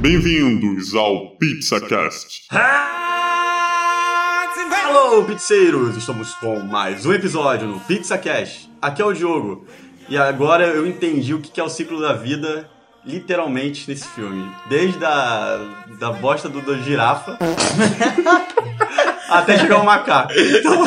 [0.00, 2.46] Bem-vindos ao PizzaCast.
[4.84, 5.96] Alô, pizzeiros!
[5.96, 8.70] Estamos com mais um episódio no PizzaCast.
[8.80, 9.66] Aqui é o Diogo.
[10.08, 12.68] E agora eu entendi o que é o ciclo da vida,
[13.04, 14.48] literalmente, nesse filme.
[14.68, 15.58] Desde a
[15.98, 17.38] da bosta do, do girafa
[19.30, 20.32] até chegar o macaco.
[20.36, 20.84] Então,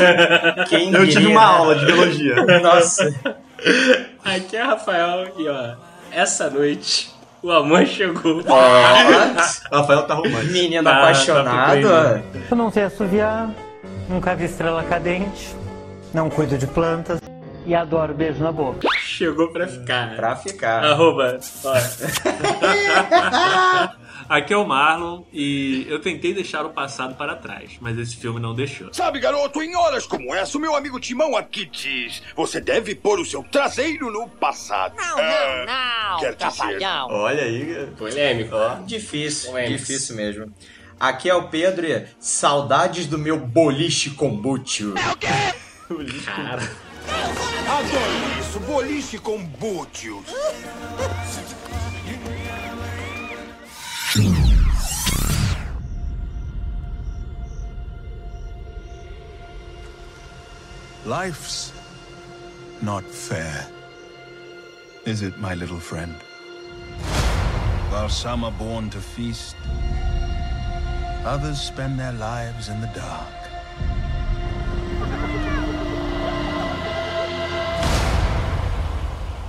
[0.69, 1.57] Quem eu tive uma né?
[1.57, 2.35] aula de biologia.
[2.61, 3.13] Nossa,
[4.23, 5.75] Aqui é Rafael e ó,
[6.11, 8.43] essa noite o amor chegou.
[9.71, 10.51] Rafael tá romântico.
[10.51, 11.81] menino Tá, apaixonado.
[11.81, 13.49] tá Eu não sei assoviar,
[14.07, 15.55] nunca vi estrela cadente,
[16.13, 17.19] não cuido de plantas
[17.65, 18.87] e adoro beijo na boca.
[18.99, 20.15] Chegou pra ficar.
[20.15, 20.83] Pra ficar.
[20.83, 21.39] Arroba.
[24.29, 28.15] Ó, Aqui é o Marlon e eu tentei deixar o passado para trás, mas esse
[28.15, 28.93] filme não deixou.
[28.93, 33.19] Sabe, garoto, em horas como essa, o meu amigo Timão aqui diz: você deve pôr
[33.19, 34.95] o seu traseiro no passado.
[34.95, 36.19] Não, não, não.
[36.19, 36.79] Quer dizer,
[37.09, 37.87] Olha aí.
[37.97, 38.55] polêmico.
[38.85, 39.87] Difícil, Polêmicos.
[39.87, 40.53] difícil mesmo.
[40.99, 44.85] Aqui é o Pedro e saudades do meu boliche kombucha.
[46.25, 46.61] Cara,
[47.67, 50.23] adoro isso, boliche com bútios.
[61.05, 61.71] Life's
[62.81, 63.67] not fair,
[65.05, 66.15] is it, my little friend?
[67.91, 69.55] While some are born to feast,
[71.23, 73.27] others spend their lives in the dark.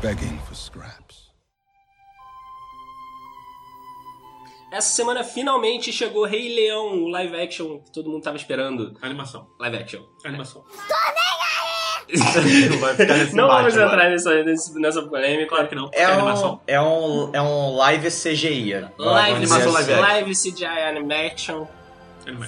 [0.02, 0.99] Begging for scraps.
[4.72, 8.96] Essa semana finalmente chegou Rei Leão, o live action que todo mundo tava esperando.
[9.02, 9.46] Animação.
[9.58, 10.02] Live action.
[10.24, 10.64] Animação.
[12.70, 13.92] Não vai ficar nesse Não vamos agora.
[13.94, 15.48] entrar nessa, nesse- nessa polêmica.
[15.48, 15.88] Claro que não.
[15.92, 16.60] É um, animação.
[16.66, 18.88] é, um, é um live CGI.
[18.98, 19.66] Live, assim.
[19.70, 21.66] live live CGI animation,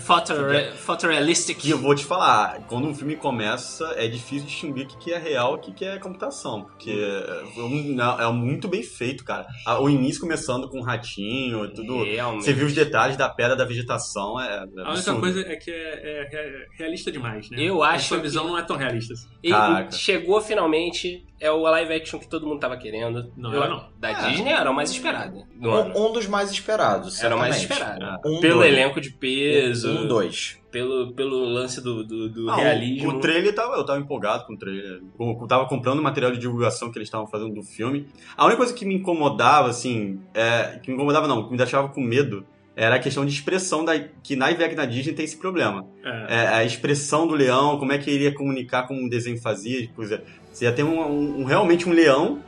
[0.04, 0.34] Photo-
[0.76, 1.64] photorealistic.
[1.64, 5.12] E eu vou te falar, quando um filme começa, é difícil distinguir o que que
[5.12, 6.64] é real e o que que é computação.
[6.64, 9.46] Porque é, é muito bem feito, cara.
[9.80, 12.04] O início começando com um ratinho, tudo.
[12.04, 12.44] Realmente.
[12.44, 14.64] Você viu os detalhes da pedra da vegetação, é.
[14.76, 17.56] é A única coisa é que é, é- é realista demais, né?
[17.60, 19.28] Eu A acho sua que- visão não é tão realista assim.
[19.42, 19.50] E
[19.92, 23.30] chegou finalmente, é o live action que todo mundo tava querendo.
[23.36, 23.88] Não Eu- era não.
[23.98, 24.30] Da É.
[24.30, 25.70] Disney era o mais esperado do.
[25.70, 27.22] Um, um dos mais esperados.
[27.22, 27.82] Era o mais certamente.
[27.90, 28.20] esperado.
[28.28, 28.72] Um, pelo dois.
[28.72, 30.58] elenco de peso, Um, dois.
[30.70, 33.10] pelo, pelo lance do, do, do Ah, o- realismo.
[33.10, 35.02] O, trailer tava, eu tava empolgado com o trailer.
[35.20, 38.06] Eu, tava comprando o material de divulgação que eles estavam fazendo do filme.
[38.36, 41.88] A única coisa que me incomodava, assim, é, que me incomodava não, que me deixava
[41.88, 45.36] com medo, era a questão de expressão da, que na IVEC na Disney tem esse
[45.36, 45.86] problema.
[46.02, 46.26] É.
[46.36, 49.82] É, a expressão do leão, como é que ele iria comunicar como um desenho fazia.
[49.82, 50.02] Tipo,
[50.52, 52.40] você ia ter um, um- um- realmente um leão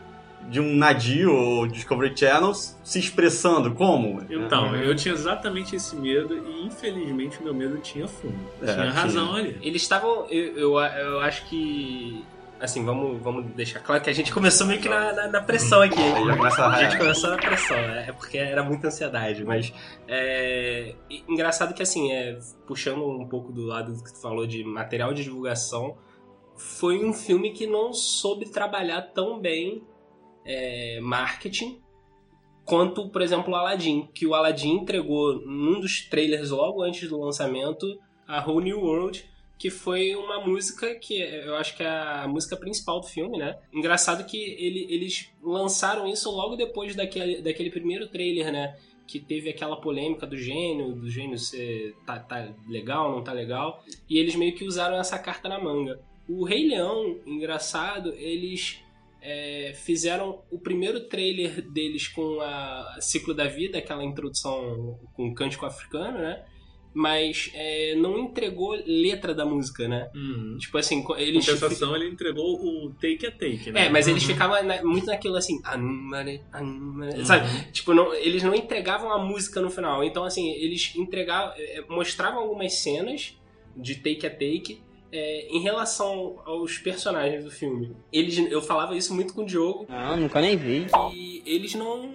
[0.49, 3.75] de um Nadio ou Discovery Channel se expressando.
[3.75, 4.21] Como?
[4.29, 8.35] Então, eu tinha exatamente esse medo e infelizmente o meu medo tinha fundo.
[8.61, 8.91] É, tinha tinha.
[8.93, 9.59] razão ali.
[9.63, 10.27] Eles estavam.
[10.31, 12.23] Eu, eu, eu acho que.
[12.61, 15.83] Assim, vamos, vamos deixar claro que a gente começou meio que na, na, na pressão
[15.83, 15.99] aqui.
[16.01, 19.73] A gente começou na pressão, é é porque era muita ansiedade, mas
[20.09, 20.95] é
[21.29, 25.25] engraçado que assim, é, puxando um pouco do lado que tu falou de material de
[25.25, 25.97] divulgação,
[26.57, 29.83] foi um filme que não soube trabalhar tão bem
[30.45, 31.81] é, marketing
[32.65, 37.19] quanto, por exemplo, o Aladdin, que o Aladdin entregou num dos trailers logo antes do
[37.21, 39.29] lançamento a Whole New World,
[39.59, 43.59] que foi uma música que eu acho que é a música principal do filme, né?
[43.73, 48.77] Engraçado que ele- eles lançaram isso logo depois daquele, daquele primeiro trailer, né?
[49.07, 53.83] Que teve aquela polêmica do gênio, do gênio ser tá, tá legal, não tá legal.
[54.09, 56.01] E eles meio que usaram essa carta na manga.
[56.29, 58.81] O Rei Leão, engraçado, eles
[59.21, 65.35] é, fizeram o primeiro trailer deles com a Ciclo da Vida, aquela introdução com o
[65.35, 66.45] cântico africano, né?
[66.97, 70.09] Mas é, não entregou letra da música, né?
[70.15, 70.57] Uhum.
[70.61, 71.45] Tipo assim, eles.
[71.45, 73.87] compensação, ele entregou o take a take, né?
[73.87, 74.29] É, mas eles Uhum.
[74.29, 77.47] ficavam na- muito naquilo assim, "Anumare, anumare", sabe?
[77.73, 80.05] Tipo, não, eles não entregavam a música no final.
[80.05, 83.37] Então, assim, eles entregavam, eh, mostravam algumas cenas
[83.76, 84.81] de take a take
[85.16, 87.94] eh, em relação aos personagens do filme.
[88.12, 89.87] Eles, eu falava isso muito com o Diogo.
[89.88, 90.87] Ah, nunca nem vi.
[91.14, 92.08] E eles não,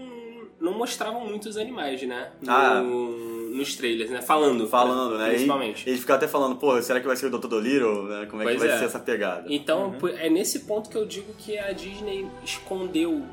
[0.60, 2.32] não mostravam muito os animais, né?
[2.42, 2.82] No- Ah.
[2.82, 4.22] nos trailers, né?
[4.22, 4.68] Falando.
[4.68, 5.30] Falando, né?
[5.30, 5.88] Principalmente.
[5.88, 7.48] E, ele fica até falando, pô, será que vai ser o Dr.
[7.48, 8.04] Dolittle?
[8.04, 8.26] Né?
[8.30, 8.80] Como é Pois que vai é.
[8.80, 9.46] ser essa pegada?
[9.50, 13.24] Então, por- é nesse ponto que eu digo que a Disney escondeu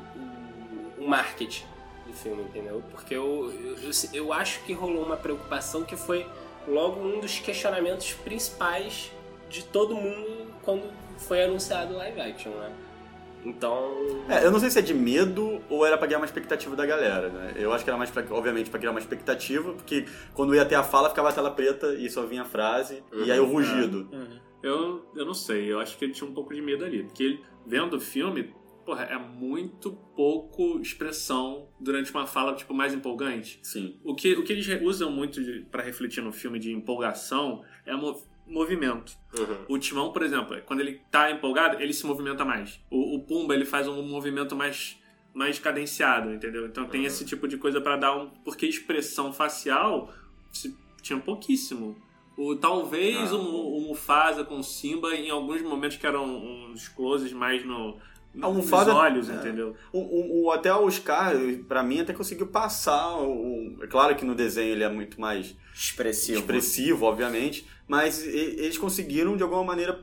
[0.99, 1.63] o, marketing
[2.05, 2.81] do filme, entendeu?
[2.91, 3.53] Porque eu,
[3.83, 6.25] eu, eu acho que rolou uma preocupação que foi
[6.67, 9.11] logo um dos questionamentos principais
[9.49, 10.83] de todo mundo quando
[11.17, 12.71] foi anunciado o live action, né?
[13.45, 14.25] Então.
[14.27, 16.85] É, eu não sei se é de medo ou era pra criar uma expectativa da
[16.85, 17.53] galera, né?
[17.55, 20.75] Eu acho que era mais, pra, obviamente, pra criar uma expectativa, porque quando ia ter
[20.75, 24.09] a fala ficava a tela preta e só vinha a frase, e aí o rugido.
[24.61, 27.03] Eu, eu não sei, eu acho que ele tinha um pouco de medo ali.
[27.03, 28.53] Porque ele, vendo o filme,
[28.85, 33.59] porra, é muito pouco expressão durante uma fala, tipo, mais empolgante.
[33.61, 33.99] Sim.
[34.03, 35.39] O que, o que eles usam muito
[35.69, 37.95] para refletir no filme de empolgação é
[38.47, 39.13] movimento.
[39.37, 39.57] Uhum.
[39.67, 42.79] O Timão, por exemplo, quando ele tá empolgado, ele se movimenta mais.
[42.89, 44.97] O, o Pumba, ele faz um movimento mais,
[45.33, 46.65] mais cadenciado, entendeu?
[46.65, 48.29] Então tem esse tipo de coisa pra dar um...
[48.43, 50.13] Porque expressão facial
[50.51, 51.97] se- tinha pouquíssimo.
[52.37, 56.25] O, talvez Ah, o, o Mufasa com o Simba em alguns momentos que eram
[56.71, 57.97] uns closes mais no,
[58.35, 59.33] O nos Mufasa- olhos, é.
[59.33, 59.75] entendeu?
[59.91, 61.33] O, o, o- até o Scar,
[61.67, 63.17] pra mim, até conseguiu passar.
[63.19, 66.39] O, é claro que no desenho ele é muito mais Expressivo.
[66.39, 69.99] expressivo, obviamente, mas eles conseguiram de alguma maneira,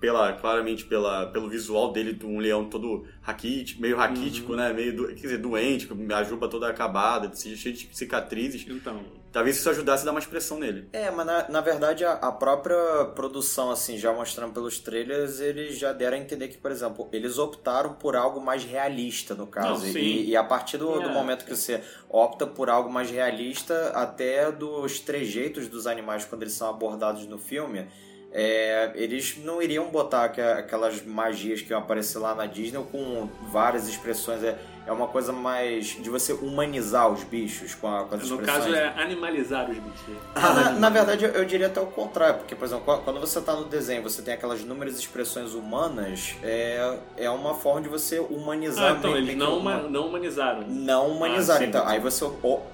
[0.00, 4.72] pela, claramente pela, pelo visual dele, de um leão todo raquítico, meio raquítico, né?
[4.72, 8.64] Meio quer dizer, doente, com a juba toda acabada, cheio de cicatrizes.
[8.68, 9.02] Então,
[9.34, 10.88] Talvez isso ajudasse a dar uma expressão nele.
[10.92, 15.76] É, mas na, na verdade a, a própria produção, assim, já mostrando pelos trailers, eles
[15.76, 19.84] já deram a entender que, por exemplo, eles optaram por algo mais realista, no caso.
[19.84, 19.98] Não, sim.
[19.98, 21.12] e, e a partir do, do É.
[21.12, 26.54] momento que você opta por algo mais realista, até dos trejeitos dos animais quando eles
[26.54, 27.88] são abordados no filme,
[28.30, 33.88] é, eles não iriam botar aquelas magias que iam aparecer lá na Disney com várias
[33.88, 34.42] expressões.
[34.42, 38.36] É, é uma coisa mais de você humanizar os bichos com, a, com as no
[38.36, 38.64] expressões.
[38.64, 40.16] caso é animalizar os bichos.
[40.34, 43.54] Ah, na, na verdade, eu, diria até o contrário, porque, por exemplo, quando você está
[43.54, 48.92] no desenho, você tem aquelas inúmeras expressões humanas, é, é uma forma de você humanizar.
[48.92, 50.64] Ah, então, meio- eles não, uma- não humanizaram.
[50.68, 51.56] não humanizar.
[51.56, 51.66] Ah, sim.
[51.66, 52.24] então, aí você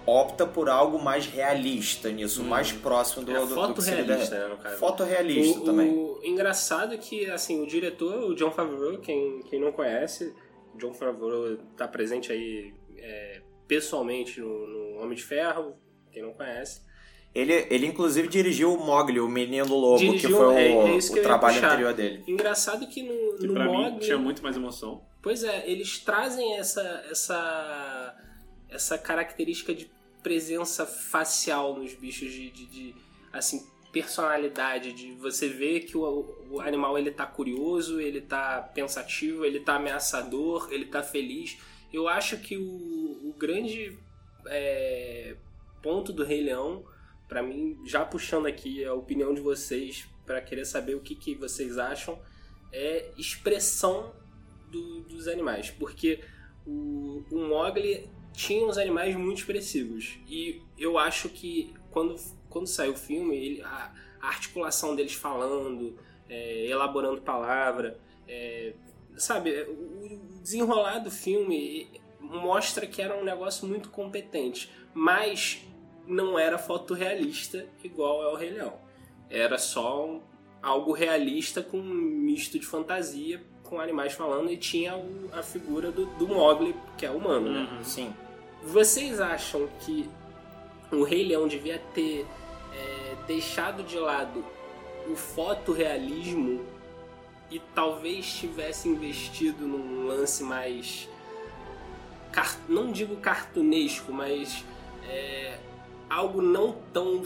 [0.06, 4.38] opta por algo mais realista nisso, mais próximo do, É do, do que seria- fotorrealista,
[4.38, 4.76] né, no caso.
[4.78, 5.90] Fotorrealista o, também.
[5.90, 10.34] O engraçado é que, assim, o diretor, o John Favreau, quem, quem não conhece,
[10.80, 15.76] John Favreau tá presente aí é, pessoalmente no, no Homem de Ferro,
[16.10, 16.82] quem não conhece.
[17.32, 20.98] Ele, ele, inclusive, dirigiu o Mogli, o Menino Lobo, Dirigiu- que foi o, é- é
[20.98, 21.68] o trabalho puxar.
[21.68, 22.24] anterior dele.
[22.26, 24.00] Engraçado que no, Que no pra mim Mogli...
[24.00, 25.04] tinha muito mais emoção.
[25.22, 28.16] Pois é, eles trazem essa, essa,
[28.68, 29.88] essa característica de
[30.22, 32.94] presença facial nos bichos, de, de, de,
[33.32, 39.44] assim, personalidade, de você ver que o, o animal ele tá curioso, ele tá pensativo,
[39.44, 41.58] ele tá ameaçador, ele tá feliz.
[41.92, 42.62] Eu acho que o,
[43.28, 43.98] o grande
[44.46, 45.36] é,
[45.82, 46.84] ponto do Rei Leão,
[47.28, 51.34] pra mim, já puxando aqui a opinião de vocês, pra querer saber o que, que
[51.34, 52.18] vocês acham,
[52.72, 54.14] é expressão
[54.70, 56.20] do- dos animais, porque
[56.64, 62.14] o, o Mogli tinha uns animais muito expressivos e eu acho que quando,
[62.50, 65.96] quando saiu o filme, ele- a, a articulação deles falando,
[66.28, 67.98] é, elaborando palavra,
[68.28, 68.74] é,
[69.16, 71.88] sabe, o o desenrolar do filme
[72.18, 75.62] mostra que era um negócio muito competente, mas
[76.06, 78.74] não era fotorrealista igual é o Rei Leão.
[79.28, 80.22] Era só um-
[80.62, 85.92] algo realista com um misto de fantasia com animais falando e tinha o- a figura
[85.92, 87.80] do, do Mogli, que é humano, né?
[87.84, 88.12] Sim.
[88.62, 90.08] Vocês acham que
[90.90, 92.26] o Rei Leão devia ter
[92.74, 94.44] é, deixado de lado
[95.08, 96.64] o fotorrealismo
[97.50, 101.08] e talvez tivesse investido num lance mais.
[102.32, 104.64] car- não digo cartunesco, mas
[105.08, 105.58] é,
[106.08, 107.24] algo não tão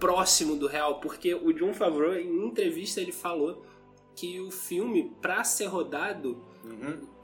[0.00, 1.00] próximo do real?
[1.00, 3.64] Porque o John Favreau, em entrevista, ele falou
[4.16, 6.42] que o filme, pra ser rodado,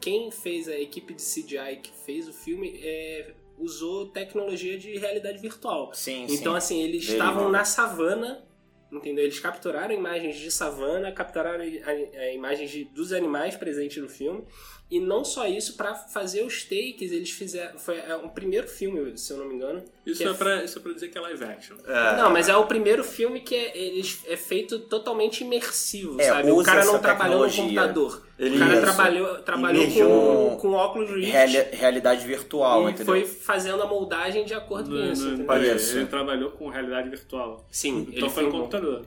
[0.01, 5.39] quem fez a equipe de CGI que fez o filme é, usou tecnologia de realidade
[5.39, 5.93] virtual.
[5.95, 6.59] Sim, Então, sim.
[6.59, 7.13] assim, eles Verídico.
[7.13, 8.45] estavam na savana,
[8.93, 9.25] entendeu?
[9.25, 14.45] Eles capturaram imagens de savana, capturaram a- a- imagens de- dos animais presentes no filme.
[14.91, 17.79] E não só isso, pra fazer os takes, eles fizeram.
[17.79, 19.83] Foi é, um primeiro filme, se eu não me engano.
[20.05, 21.77] Isso que é, pra, isso é pra dizer que é live action.
[22.19, 26.51] Não, mas é o primeiro filme que é, eles- é feito totalmente imersivo, É, sabe?
[26.51, 28.23] O cara não trabalhou no computador.
[28.39, 28.83] Ele o cara isso.
[28.83, 33.07] trabalhou, trabalhou com, com óculos Rift Reali- realidade virtual, e entendeu?
[33.07, 35.25] foi fazendo a moldagem de acordo com No- isso.
[35.29, 35.77] no- entendeu?
[35.97, 37.67] ele, trabalhou com realidade virtual.
[37.71, 39.07] Sim, Então ele foi no computador.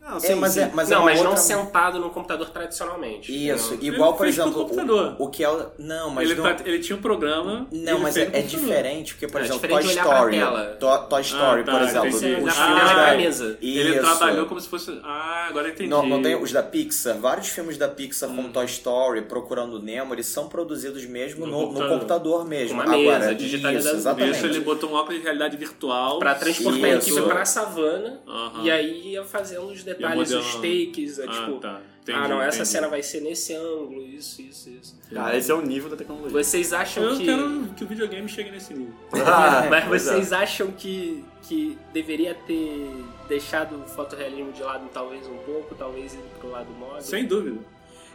[0.00, 3.30] Não, É, mas é, mas é não, mas não outra- sentado no computador tradicionalmente.
[3.30, 3.94] Isso, entendeu?
[3.94, 5.16] igual, Ele por exemplo, computador.
[5.18, 5.66] o, o que é.
[5.78, 6.56] Não, mas Ele, não.
[6.56, 7.66] tá- ele tinha um programa.
[7.70, 8.48] Não, mas é, é computador.
[8.48, 10.38] diferente, porque, por É exemplo, Toy Story.
[10.80, 12.08] To- Toy Story, Ah, tá, por exemplo.
[12.08, 13.14] Os filmes da.
[13.16, 13.58] mesa.
[13.60, 14.00] Ele Isso.
[14.00, 15.00] trabalhou como se fosse.
[15.04, 15.90] Ah, agora eu entendi.
[15.90, 17.18] Não, não tem os da Pixar.
[17.18, 21.60] Vários filmes da Pixar, como Toy Story, Procurando Nemo, eles são produzidos mesmo No no,
[21.60, 21.90] no computador.
[21.98, 22.80] computador mesmo.
[22.80, 23.88] Uma mesa Agora, digitalizada.
[23.96, 24.36] isso, exatamente.
[24.36, 26.18] Isso, ele botou um óculos de realidade virtual.
[26.18, 27.10] Pra transportar a Isso.
[27.10, 28.20] equipe pra savana
[28.62, 31.58] e aí ia fazendo os detalhes, os takes, é, Ah, tipo.
[31.60, 31.80] tá.
[32.02, 32.68] Entendi, ah, não, essa entendi.
[32.70, 34.96] cena vai ser nesse ângulo, isso, isso, isso.
[35.12, 36.30] Cara, esse é o nível da tecnologia.
[36.30, 37.24] Vocês acham Eu que.
[37.26, 38.94] quero que o videogame chegue nesse nível.
[39.12, 39.88] Ah, Mas é.
[39.88, 42.90] vocês acham que, que deveria ter
[43.28, 47.02] deixado o fotorrealismo de lado talvez um pouco, talvez indo pro lado móvel?
[47.02, 47.58] Sem dúvida.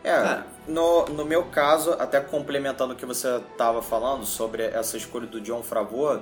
[0.04, 5.26] É, no, no meu caso, até complementando o que você estava falando sobre essa escolha
[5.26, 6.22] do John Favreau,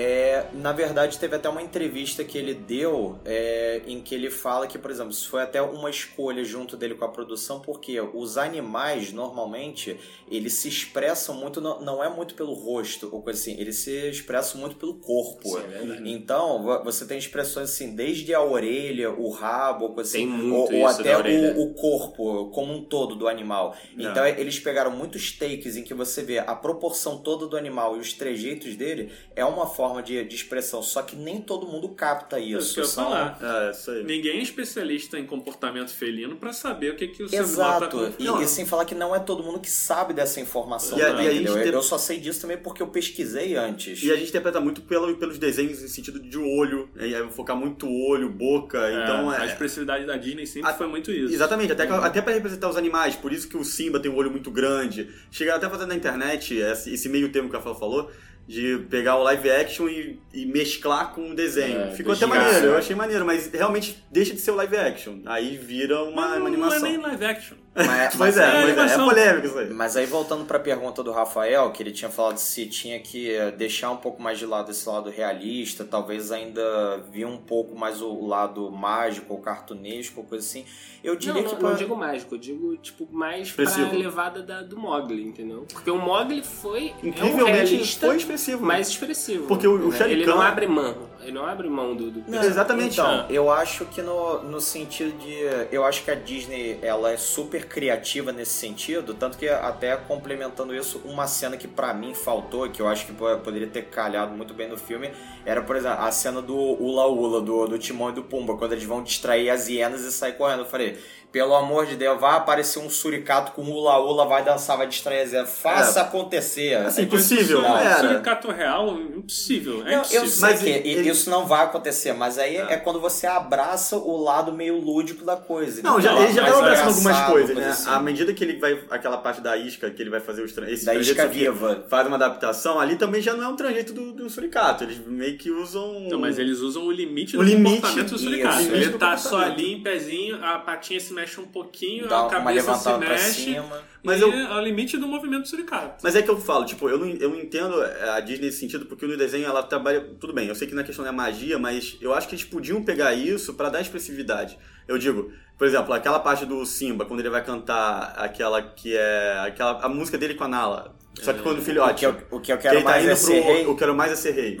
[0.00, 4.66] é, na verdade teve até uma entrevista que ele deu é, em que ele fala
[4.66, 8.38] que, por exemplo, isso foi até uma escolha junto dele com a produção, porque os
[8.38, 9.98] animais normalmente
[10.30, 14.08] eles se expressam muito, não, não é muito pelo rosto ou coisa assim, eles se
[14.08, 15.48] expressam muito pelo corpo.
[15.48, 15.58] Sim,
[16.04, 16.10] é.
[16.10, 20.86] Então, vo- você tem expressões assim, desde a orelha, o rabo, coisa assim, ou, ou
[20.86, 23.74] até o, o corpo como um todo do animal.
[23.98, 28.00] Então eles pegaram muitos takes em que você vê a proporção toda do animal e
[28.00, 32.38] os trejeitos dele é uma forma de, de expressão, só que nem todo mundo capta
[32.38, 32.74] Isso isso.
[32.74, 33.38] que eu ia São- falar.
[33.66, 34.04] É, isso aí.
[34.04, 38.14] Ninguém é especialista em comportamento felino pra saber o que, que o humano tá Exato.
[38.18, 41.00] E, Não, e sem falar que não é todo mundo que sabe dessa informação E
[41.02, 41.52] também, e a entendeu?
[41.54, 44.02] gente Eu- tem- Eu só sei disso também porque eu pesquisei antes.
[44.02, 47.56] E a gente interpreta muito pelo, pelos desenhos em sentido de olho, e aí focar
[47.56, 49.46] muito olho, boca, então A é...
[49.46, 51.32] expressividade da Disney sempre A- foi muito isso.
[51.32, 54.30] Exatamente, até, até para representar os animais, por isso que o Simba tem um olho
[54.30, 55.08] muito grande.
[55.30, 58.10] Chegaram até a fazer na internet esse, esse meio termo que a Fala falou,
[58.48, 61.80] de pegar o live action e, e mesclar com o desenho.
[61.82, 62.78] É, Ficou até maneiro, eu né?
[62.78, 65.18] achei maneiro, mas realmente deixa de ser o live action.
[65.26, 66.82] Aí vira uma, Mas uma não, não é animação.
[66.88, 67.56] nem live action.
[67.76, 69.08] Mas, Pois mas é, é pois é, é animação.
[69.08, 69.70] polêmico isso aí.
[69.70, 73.30] Mas aí voltando para a pergunta do Rafael, que ele tinha falado se tinha que
[73.32, 77.78] eh, deixar um pouco mais de lado esse lado realista, talvez ainda vir um pouco
[77.78, 80.64] mais o lado mágico ou cartunesco, ou coisa assim.
[81.04, 83.90] Eu Não, diria não, que não pra- digo mágico, eu digo tipo mais Expressivo.
[83.90, 85.64] pra levada da, do Mogli, entendeu?
[85.72, 88.64] Porque o Mogli foi é um Incrivelmente realista foi expressivo.
[88.64, 89.46] mais expressivo.
[89.46, 89.96] Porque o- o né?
[89.98, 92.92] Shao Ele não abre mão, ele não abre mão do, do Não, exatamente.
[93.00, 95.36] Então, eu acho que no, no sentido de.
[95.74, 100.74] Eu acho que a Disney ela é super criativa nesse sentido, tanto que até complementando
[100.74, 104.32] isso, uma cena que pra mim faltou, que eu acho que po- poderia ter calhado
[104.32, 105.10] muito bem no filme,
[105.44, 108.72] era, por exemplo, a cena do Ula Ula, do, do Timão e do Pumba, quando
[108.72, 110.60] eles vão distrair as hienas e sair correndo.
[110.60, 110.98] Eu falei.
[111.30, 115.20] Pelo amor de Deus, vai aparecer um suricato com ula ula, vai dançar, vai distrair
[115.20, 115.58] as hienas.
[115.58, 116.02] Faça É.
[116.02, 116.74] acontecer.
[116.78, 119.82] Assim, impossível, Não, não Suricato real, impossível.
[119.86, 120.22] É Não, impossível.
[120.24, 123.96] eu sei Mas que ele- isso não vai acontecer, mas aí é quando você abraça
[123.96, 125.82] o lado meio lúdico da coisa.
[125.82, 127.68] Não, já, ele já tava abraçando algumas coisas, né?
[127.68, 127.88] assim.
[127.90, 128.78] À medida que ele vai.
[128.90, 131.84] Aquela parte da isca que ele vai fazer os esse Da isca viva.
[131.88, 134.84] Faz uma adaptação, ali também já não é um trajeto do, do suricato.
[134.84, 136.04] Eles meio que usam.
[136.06, 138.58] Então, mas eles usam o limite O do limite, comportamento do isso, suricato.
[138.62, 142.26] o Ele do tá só ali em pezinho, a patinha se mexe um pouquinho, Dá
[142.26, 143.60] a cabeça se mexe.
[144.02, 145.96] Mas e eu- é o limite do movimento do suricato.
[146.02, 148.86] Mas é que eu falo, tipo, eu não, eu não entendo a Disney nesse sentido,
[148.86, 150.00] porque no desenho ela trabalha.
[150.20, 152.82] Tudo bem, eu sei que na questão é magia, mas eu acho que eles podiam
[152.82, 154.58] pegar isso pra dar expressividade.
[154.86, 159.38] Eu digo, por exemplo, aquela parte do Simba, quando ele vai cantar aquela que é.
[159.46, 160.94] aquela A música dele com a Nala.
[161.22, 162.00] Só que quando o O filhote.
[162.00, 163.52] que eu, o que eu que quero ele tá mais indo é ser pro.
[163.52, 163.64] rei.
[163.66, 164.58] Eu quero mais é ser rei.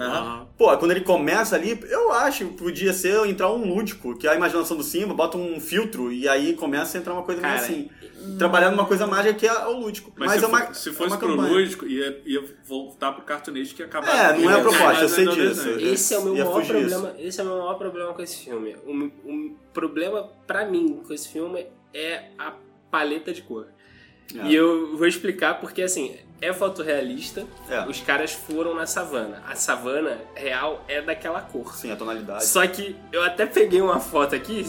[0.56, 4.30] Pô, quando ele começa ali, eu acho que podia ser entrar um lúdico, que é
[4.30, 7.54] a imaginação do Simba, bota um filtro e aí começa a entrar uma coisa meio
[7.54, 7.88] Cara, assim.
[8.36, 10.12] Trabalhando numa coisa mágica que é o lúdico.
[10.16, 11.52] Mas, Mas, se, é uma, for- se é fosse uma pro campanha.
[11.52, 14.34] lúdico, ia, ia voltar pro cartunista que acabar.
[14.34, 15.64] É, não é a proposta, eu sei Não, não, disso.
[15.68, 15.80] não, não.
[15.80, 17.14] Esse é o meu Ia maior problema.
[17.18, 18.76] Esse é o meu maior problema com esse filme.
[18.84, 18.92] O,
[19.32, 22.52] o problema pra mim com esse filme é a
[22.90, 23.68] paleta de cor.
[24.36, 24.46] É.
[24.48, 27.44] E eu vou explicar porque assim, é fotorrealista.
[27.68, 27.86] É.
[27.88, 29.42] Os caras foram na savana.
[29.46, 31.74] A savana real é daquela cor.
[31.76, 32.44] Sim, a tonalidade.
[32.46, 34.62] Só que eu até peguei uma foto aqui,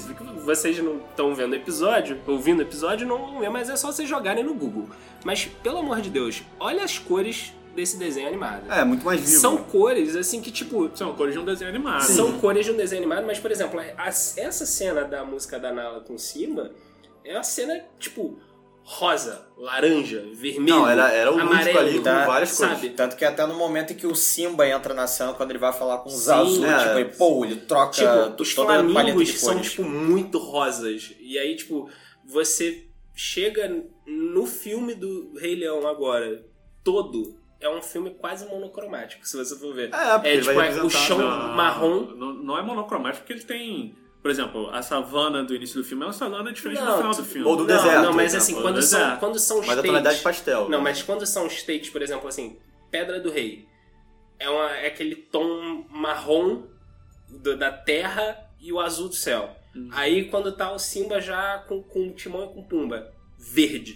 [0.43, 3.91] vocês não estão vendo o episódio, ouvindo o episódio, não vão ver, mas é só
[3.91, 4.89] vocês jogarem no Google.
[5.23, 8.71] Mas, pelo amor de Deus, olha as cores desse desenho animado.
[8.71, 9.39] É, muito mais vivo.
[9.39, 10.89] São cores, assim, que tipo.
[10.95, 12.01] São cores de um desenho animado.
[12.03, 15.71] São cores de um desenho animado, mas, por exemplo, a- essa cena da música da
[15.71, 16.71] Nala com Simba
[17.23, 18.39] é uma cena, tipo,
[18.91, 20.77] rosa, laranja, vermelho.
[20.77, 22.75] Não, era- era o lúdico amarelo, ali com Tá, várias sabe?
[22.81, 22.95] cores.
[22.95, 25.71] Tanto que até no momento em que o Simba entra na cena, quando ele vai
[25.71, 26.77] falar com os Sim, azuis, é.
[26.79, 31.13] tipo, ele, pô, ele troca Tipo, os flamingos são, tipo, muito rosas.
[31.19, 31.87] E aí, tipo,
[32.25, 36.43] você chega no filme do Rei Leão agora,
[36.83, 39.93] todo, é um filme quase monocromático, se você for ver.
[39.93, 42.01] É, porque É, tipo, vai é o chão Não, marrom.
[42.15, 43.95] Não, não é monocromático porque ele tem.
[44.21, 47.13] Por exemplo, a savana do início do filme é uma savana diferente Não, do final
[47.15, 47.47] do filme.
[47.47, 49.19] ou do não, deserto, não, mas assim, quando do são, deserto.
[49.19, 50.69] quando são Mas a tonalidade pastel.
[50.69, 52.57] Não, mas quando são states, por exemplo, assim,
[52.91, 53.65] Pedra do Rei,
[54.37, 56.63] é, uma, é aquele tom marrom
[57.29, 59.55] do- da terra e o azul do céu.
[59.73, 59.87] Uhum.
[59.93, 63.95] Aí quando tá o Simba já com, com Timão e com Pumba, verde.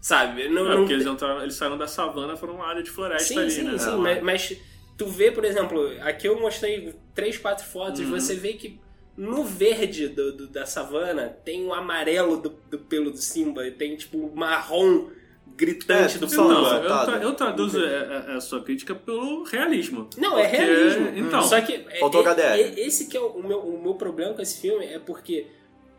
[0.00, 0.48] Sabe?
[0.48, 3.24] Não, É, não porque eles, entraram, eles saíram da savana foram uma área de floresta
[3.34, 3.78] sim, ali, sim, né?
[3.78, 4.56] sim, mas, mas
[4.98, 8.06] tu vê, por exemplo, aqui eu mostrei três, quatro fotos Uhum.
[8.06, 8.78] e você vê que
[9.16, 13.70] no verde do, do- da savana tem o amarelo do, do pelo do Simba, e
[13.70, 15.08] tem tipo o marrom
[15.56, 16.48] gritante É, do Pumba.
[16.54, 20.08] Não, eu, tra- eu traduzo a, a- a sua crítica pelo realismo.
[20.18, 21.08] Não, é Porque- realismo.
[21.16, 24.34] Então, Só que é- Faltou é- é- esse que é o meu, o meu problema
[24.34, 25.46] com esse filme é porque,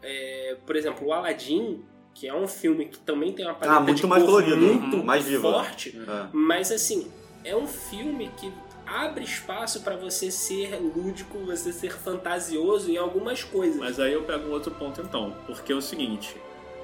[0.04, 1.82] é, por exemplo, o Aladdin,
[2.14, 4.58] que é um filme que também tem uma paleta Ah, muito de mais cor colorido,
[4.74, 5.42] muito mais viva.
[5.54, 6.28] forte, É.
[6.34, 7.08] mas assim,
[7.44, 8.52] é um filme que
[8.86, 13.78] abre espaço pra você ser lúdico, você ser fantasioso em algumas coisas.
[13.78, 16.36] Mas aí eu pego um outro ponto então, porque é o seguinte,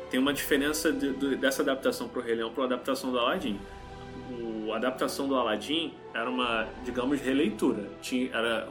[0.09, 3.59] tem uma diferença de- do- dessa adaptação pro Rei Leão para a adaptação do Aladdin.
[4.29, 7.89] O, a adaptação do Aladdin era uma, digamos, releitura.
[8.01, 8.67] Tinha, era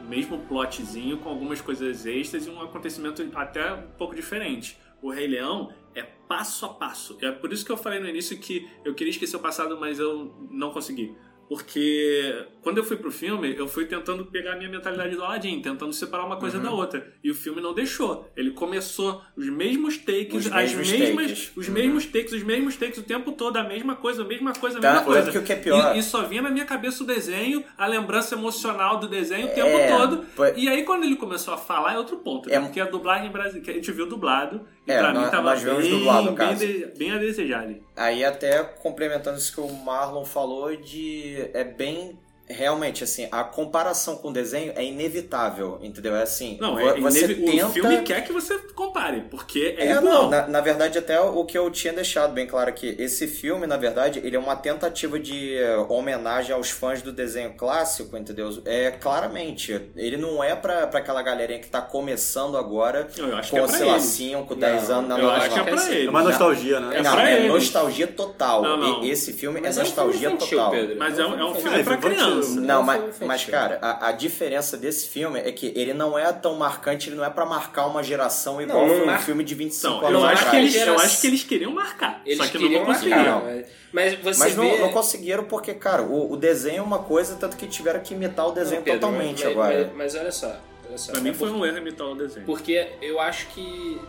[0.00, 4.78] o mesmo plotzinho com algumas coisas extras e um acontecimento até um pouco diferente.
[5.00, 7.16] O Rei Leão é passo a passo.
[7.20, 9.98] É por isso que eu falei no início que eu queria esquecer o passado, mas
[9.98, 11.14] eu não consegui.
[11.52, 15.60] Porque quando eu fui pro filme, eu fui tentando pegar a minha mentalidade do Aladdin,
[15.60, 17.12] tentando separar uma coisa da outra.
[17.22, 18.30] E o filme não deixou.
[18.36, 21.52] Ele começou os mesmos takes, Os as mesmos mesmas, takes.
[21.56, 24.78] os mesmos takes, os mesmos takes o tempo todo, a mesma coisa, a mesma coisa,
[24.78, 25.30] a Tá, mesma coisa.
[25.30, 27.86] que o que é pior- E, e só vinha na minha cabeça o desenho, a
[27.86, 30.24] lembrança emocional do desenho o tempo É, todo.
[30.34, 32.56] foi- E aí quando ele começou a falar é outro ponto, né?
[32.56, 35.30] É- porque a dublagem brasileira, que a gente viu dublado, e É, pra nós- mim
[35.30, 36.66] tava nós bem, dublado, no bem, caso.
[36.98, 37.82] bem a desejar ali.
[37.96, 42.18] Aí até complementando isso que o Marlon falou de é bem
[42.52, 46.14] realmente assim, a comparação com o desenho é inevitável, entendeu?
[46.16, 49.86] É assim, Não, é, você inevi- tenta o filme quer que você compare, porque é,
[49.88, 50.02] É, igual.
[50.04, 53.66] não, na, na verdade até o que eu tinha deixado bem claro aqui, esse filme,
[53.66, 58.50] na verdade, ele é uma tentativa de eh, homenagem aos fãs do desenho clássico, entendeu?
[58.64, 63.50] É claramente, ele não é pra, pra aquela galerinha que tá começando agora, Eu acho
[63.50, 64.04] com, que é sei lá, eles.
[64.04, 66.06] 5, 10 Não, anos, não, eu acho que é pra eles.
[66.06, 66.96] É uma nostalgia, né?
[66.98, 67.48] É não, pra é eles.
[67.52, 68.62] nostalgia total.
[68.62, 69.04] Não, não.
[69.04, 70.70] E- Esse filme Mas é é um filme nostalgia total.
[70.70, 70.96] Pedro.
[70.98, 72.41] Mas é um, é um filme É, pra infantil.
[72.48, 76.18] Não, É um mas, mas cara, a, a diferença desse filme é que ele não
[76.18, 79.06] é tão marcante, ele não é pra marcar uma geração igual Não, não foi um
[79.06, 81.72] marca- filme de 25 Então, anos eu não acho, eles, eu acho que eles queriam
[81.72, 83.16] marcar, Eles só que queriam não conseguiram.
[83.40, 84.78] marcar, mas- mas você Mas não, vê...
[84.78, 88.48] não conseguiram porque, cara, o, o desenho é uma coisa, tanto que tiveram que imitar
[88.48, 89.84] o desenho Não, Pedro, totalmente mas, agora.
[89.94, 90.56] Mas, mas olha só,
[90.88, 91.12] olha só.
[91.12, 92.46] Pra mim é foi um erro imitar o desenho.
[92.46, 94.00] Porque eu acho que.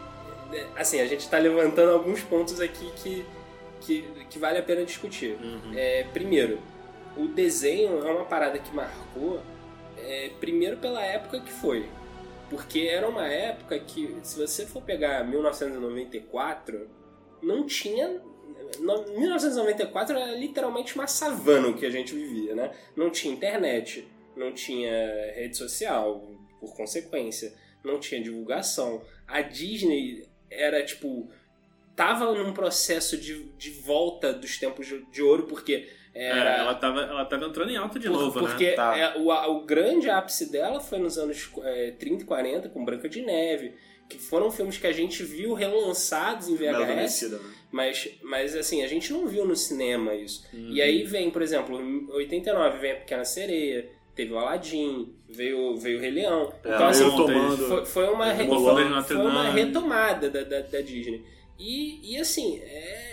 [0.76, 3.26] Assim, a gente tá levantando alguns pontos aqui que,
[3.82, 5.38] que, que vale a pena discutir.
[5.76, 6.60] É, primeiro,
[7.17, 9.41] o desenho é uma parada que marcou,
[9.97, 11.88] é, primeiro pela época que foi.
[12.49, 16.88] Porque era uma época que, se você for pegar 1994,
[17.41, 18.21] não tinha.
[18.80, 22.71] no- 1994 era literalmente uma savana o que a gente vivia, né?
[22.95, 24.91] Não tinha internet, não tinha
[25.36, 26.28] rede social,
[26.60, 29.02] por consequência, não tinha divulgação.
[29.28, 31.28] A Disney era tipo.
[31.95, 36.58] tava num processo de, de volta dos tempos de ouro, porque É, era.
[36.58, 38.76] ela, tava, ela tava entrando em alta de Por- novo, porque né?
[38.76, 38.97] Tá.
[38.97, 43.10] é, o, o grande ápice dela foi nos anos é, 30 e 40, com Branca
[43.10, 43.73] de Neve,
[44.10, 47.39] que foram filmes que a gente viu relançados em VHS, né?
[47.71, 50.45] mas, mas assim, a gente não viu no cinema isso.
[50.54, 50.69] Uhum.
[50.71, 55.76] E aí vem, por exemplo, em 89 vem a Pequena Sereia, teve o Aladdin, veio,
[55.78, 56.54] veio o Rei Leão.
[56.63, 57.67] É, então, assim, tomando.
[57.67, 61.23] foi, foi uma, re- foi, Notre foi uma retomada da, da, da Disney.
[61.58, 63.12] E, e assim, é,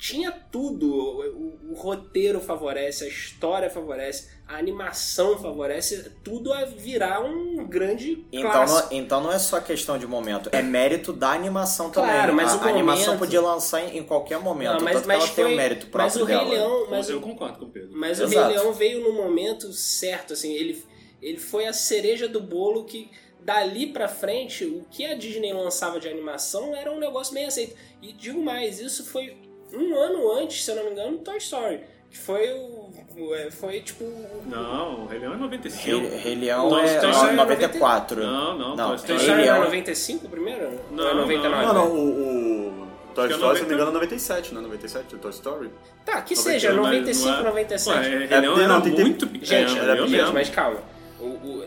[0.00, 0.90] tinha tudo.
[0.92, 7.64] O, o- o roteiro favorece, a história favorece, a animação favorece, tudo a virar um
[7.68, 8.88] grande Então clássico.
[8.92, 12.10] não, então não é só questão de momento, é mérito da animação também.
[12.10, 14.94] Claro, mas a, o a animação momento- podia lançar em, em qualquer momento, Não, mas,
[14.96, 16.50] tanto mas que ela tem foi- o mérito mas próprio o Rei dela.
[16.50, 17.90] Leão, mas eu o- concordo com o Pedro.
[17.92, 18.48] Mas o Exato.
[18.48, 20.82] Rei Leão veio no momento certo, assim, ele,
[21.22, 23.08] ele foi a cereja do bolo que
[23.42, 27.76] dali pra frente, o que a Disney lançava de animação era um negócio bem aceito.
[28.02, 29.36] E digo mais, isso foi
[29.74, 31.80] um ano antes, se eu não me engano, do Toy Story,
[32.10, 32.90] que foi o
[33.34, 34.04] é, foi tipo
[34.46, 35.84] Não, o Rei Leão é 95.
[36.08, 38.20] Rei, Rei Leão Toy é Story é 94.
[38.22, 40.80] Não, não, Não, Toy Toy Story Rei Story era Leão- 95 primeiro?
[40.90, 41.66] Não, Ou é 99?
[41.66, 43.62] Não, não, o, o Toy que é Story, se 90.
[43.62, 44.60] não me engano, é 97, né?
[44.60, 45.70] 97, o Toy Story.
[46.04, 47.84] Tá, que 91, seja, Mas 95, não é- 97.
[47.84, 49.46] Pô, é, Rei É, Leão não, era tem- tem- muito pequeno.
[49.68, 50.32] Gente, era pequeno.
[50.32, 50.78] mas calma.
[51.20, 51.64] O, o-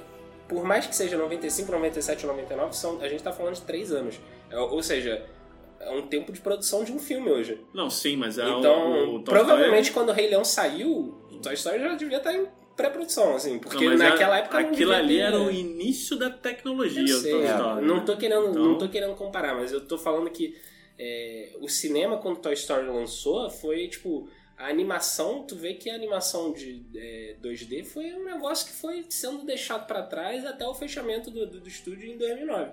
[0.47, 4.19] por mais que seja 95, 97 99, são, a gente tá falando de 3 anos.
[4.51, 5.23] É, Ou seja,
[5.85, 7.59] é um tempo de produção de um filme hoje.
[7.73, 10.89] Não, sim, mas é então, o, o provavelmente Story- quando o Rei Leão saiu,
[11.31, 13.59] o Toy Story já devia estar em pré-produção, assim.
[13.59, 17.21] Porque Não, naquela a- época não Aquilo ali era o início da tecnologia, Eu o
[17.21, 17.85] sei, Toy é, Story.
[17.85, 20.55] não tô querendo, Então- não tô querendo comparar, mas eu tô falando que
[20.97, 25.95] é, o cinema quando Toy Story lançou foi tipo a animação, tu vê que a
[25.95, 30.73] animação de é, 2D foi um negócio que foi sendo deixado pra trás até o
[30.73, 32.71] fechamento do, do, do estúdio em 2009.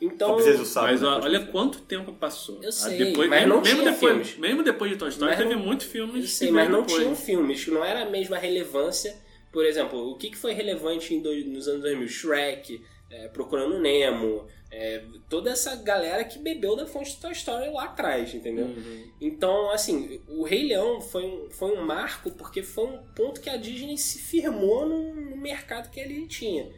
[0.00, 1.06] Então, Mas né?
[1.08, 2.60] ó, olha quanto tempo passou.
[2.62, 4.36] Eu Ah, sei, depois, mas mesmo, não mesmo tinha depois, filmes.
[4.38, 7.02] Mesmo depois de Toy Story, Mas teve não- muitos filmes eu sei, mas não depois.
[7.02, 9.14] tinham filmes, não era a mesma relevância
[9.50, 12.06] por exemplo, o que, que foi relevante em dois- nos anos 2000?
[12.06, 17.70] Shrek, é, Procurando Nemo, é, toda essa galera que bebeu da fonte do Toy Story
[17.70, 18.66] lá atrás, entendeu?
[18.66, 19.10] Uhum.
[19.20, 23.48] Então, assim, o Rei Leão foi um, foi um marco porque foi um ponto que
[23.48, 26.70] a Disney se firmou no, no mercado que ele tinha.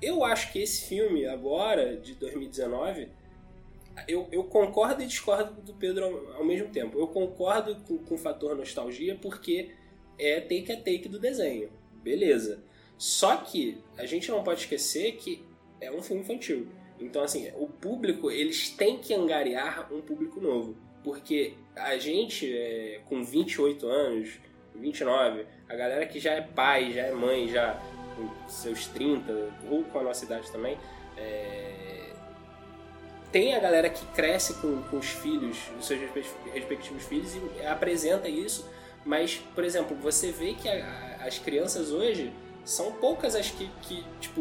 [0.00, 3.08] Eu acho que esse filme, agora, de 2019,
[4.08, 6.98] eu, eu concordo e discordo do Pedro ao, ao mesmo tempo.
[6.98, 9.70] Eu concordo com, com o fator nostalgia porque
[10.18, 11.70] é take a take do desenho.
[12.02, 12.64] Beleza.
[12.98, 15.44] Só que a gente não pode esquecer que
[15.80, 16.66] é um filme infantil.
[17.04, 20.76] Então, assim, o público, eles têm que angariar um público novo.
[21.02, 24.38] Porque a gente, é, com 28 anos,
[24.74, 27.80] 29, a galera que já é pai, já é mãe, já
[28.16, 29.32] com seus 30,
[29.70, 30.78] ou com a nossa idade também,
[31.16, 32.12] é,
[33.30, 37.66] tem a galera que cresce com, com os filhos, os seus respe- respectivos filhos, e
[37.66, 38.68] apresenta isso.
[39.04, 42.32] Mas, por exemplo, você vê que a- as crianças hoje
[42.64, 44.40] são poucas as que, que tipo.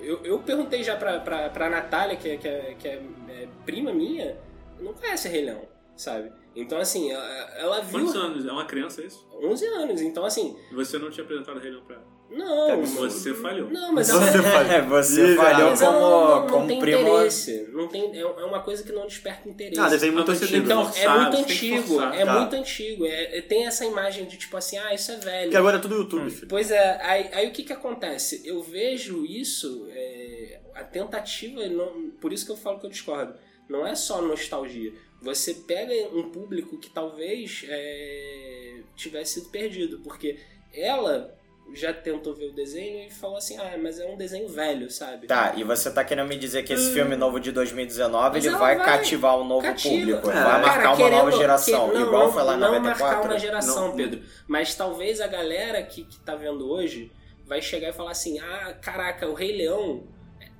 [0.00, 3.48] Eu, eu perguntei já pra, pra, pra Natália, que, é- que, é, que é, é
[3.64, 4.36] prima minha,
[4.80, 5.62] não conhece Rei Leão,
[5.96, 6.32] sabe?
[6.54, 7.24] Então, assim, ela,
[7.56, 8.00] ela viu.
[8.00, 8.46] Quantos anos?
[8.46, 9.26] É uma criança isso?
[9.42, 10.56] 11 anos, então, assim.
[10.70, 12.04] E você não tinha apresentado Rei Leão pra ela?
[12.32, 12.82] Não.
[12.84, 13.68] Você falhou.
[13.70, 14.72] Não, mas Você ela, falhou.
[14.72, 17.00] É, você falhou mas como, não, não, não como tem primo.
[17.08, 17.68] interesse.
[17.72, 19.80] Não tem, é é uma coisa que não desperta interesse.
[19.80, 20.66] Ah, desenho muito Mas tem antigo.
[20.66, 22.38] que Então, é muito que antigo, é Tá.
[22.40, 23.06] muito antigo.
[23.06, 25.42] É, é- tem essa imagem de tipo assim, ah, isso é velho.
[25.44, 26.48] Porque agora é tudo YouTube, filho.
[26.48, 28.42] Pois é, aí, aí o que que acontece?
[28.44, 33.34] Eu vejo isso, é, a tentativa, não- por isso que eu falo que eu discordo,
[33.68, 34.92] não é só nostalgia.
[35.20, 40.36] Você pega um público que talvez é, tivesse sido perdido, porque
[40.74, 41.32] ela
[41.74, 45.26] já tentou ver o desenho e falou assim, ah, mas é um desenho velho, sabe?
[45.26, 48.56] Tá, e você tá querendo me dizer que esse filme novo de 2019 Mas ele
[48.56, 49.94] vai, vai- cativar um novo Cativa.
[49.96, 52.54] público, É, vai cara, marcar uma querendo- nova geração, que- não, igual não, foi lá
[52.54, 53.04] em Não 94.
[53.16, 53.96] marcar uma geração, Não.
[53.96, 54.22] Pedro.
[54.46, 57.10] Mas talvez a galera que, que tá vendo hoje
[57.46, 60.04] vai chegar e falar assim: ah, caraca, o Rei Leão.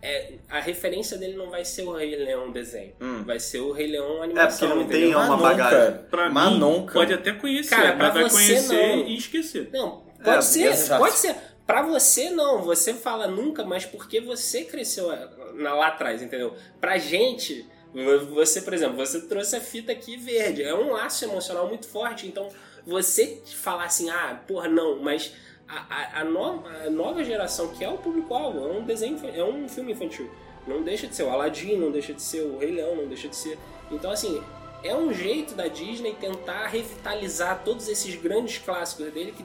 [0.04, 2.92] É, a referência dele não vai ser o Rei Leão desenho.
[3.00, 3.22] Hum.
[3.24, 4.68] Vai ser o Rei Leão É, animação.
[4.68, 5.16] porque não entendeu?
[5.16, 5.98] tem uma bagagem.
[6.10, 6.92] Pra mas mim, nunca.
[6.92, 9.06] pode até conhecer, Cara, pra mas vai você conhecer não.
[9.06, 9.70] e esquecer.
[9.72, 11.02] Não, pode É, ser, exato.
[11.02, 11.36] pode ser.
[11.66, 16.54] Pra você não, você fala nunca, mas porque você cresceu é, na- lá atrás, entendeu?
[16.80, 21.24] Pra gente, vo- você, por exemplo, você trouxe a fita aqui verde, é um laço
[21.24, 22.48] emocional muito forte, então
[22.86, 25.32] você falar assim, ah, porra, não, mas
[25.68, 29.44] a, a- a nova, a nova geração, que é o público-alvo, é um desenho, é
[29.44, 30.28] um filme infantil.
[30.66, 33.28] Não deixa de ser o Aladdin, não deixa de ser o Rei Leão, não deixa
[33.28, 33.56] de ser.
[33.90, 34.42] Então, assim,
[34.84, 39.44] é um jeito da Disney tentar revitalizar todos esses grandes clássicos dele que,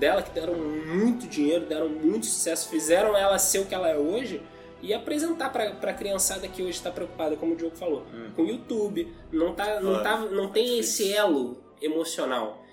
[0.00, 3.96] dela que deram muito dinheiro, deram muito sucesso, fizeram ela ser o que ela é
[3.96, 4.42] hoje
[4.82, 8.46] e apresentar pra, pra criançada que hoje está preocupada, como o Diogo falou, com o
[8.48, 9.12] YouTube.
[9.30, 12.64] Não, tá, não, tá, não tem esse elo emocional.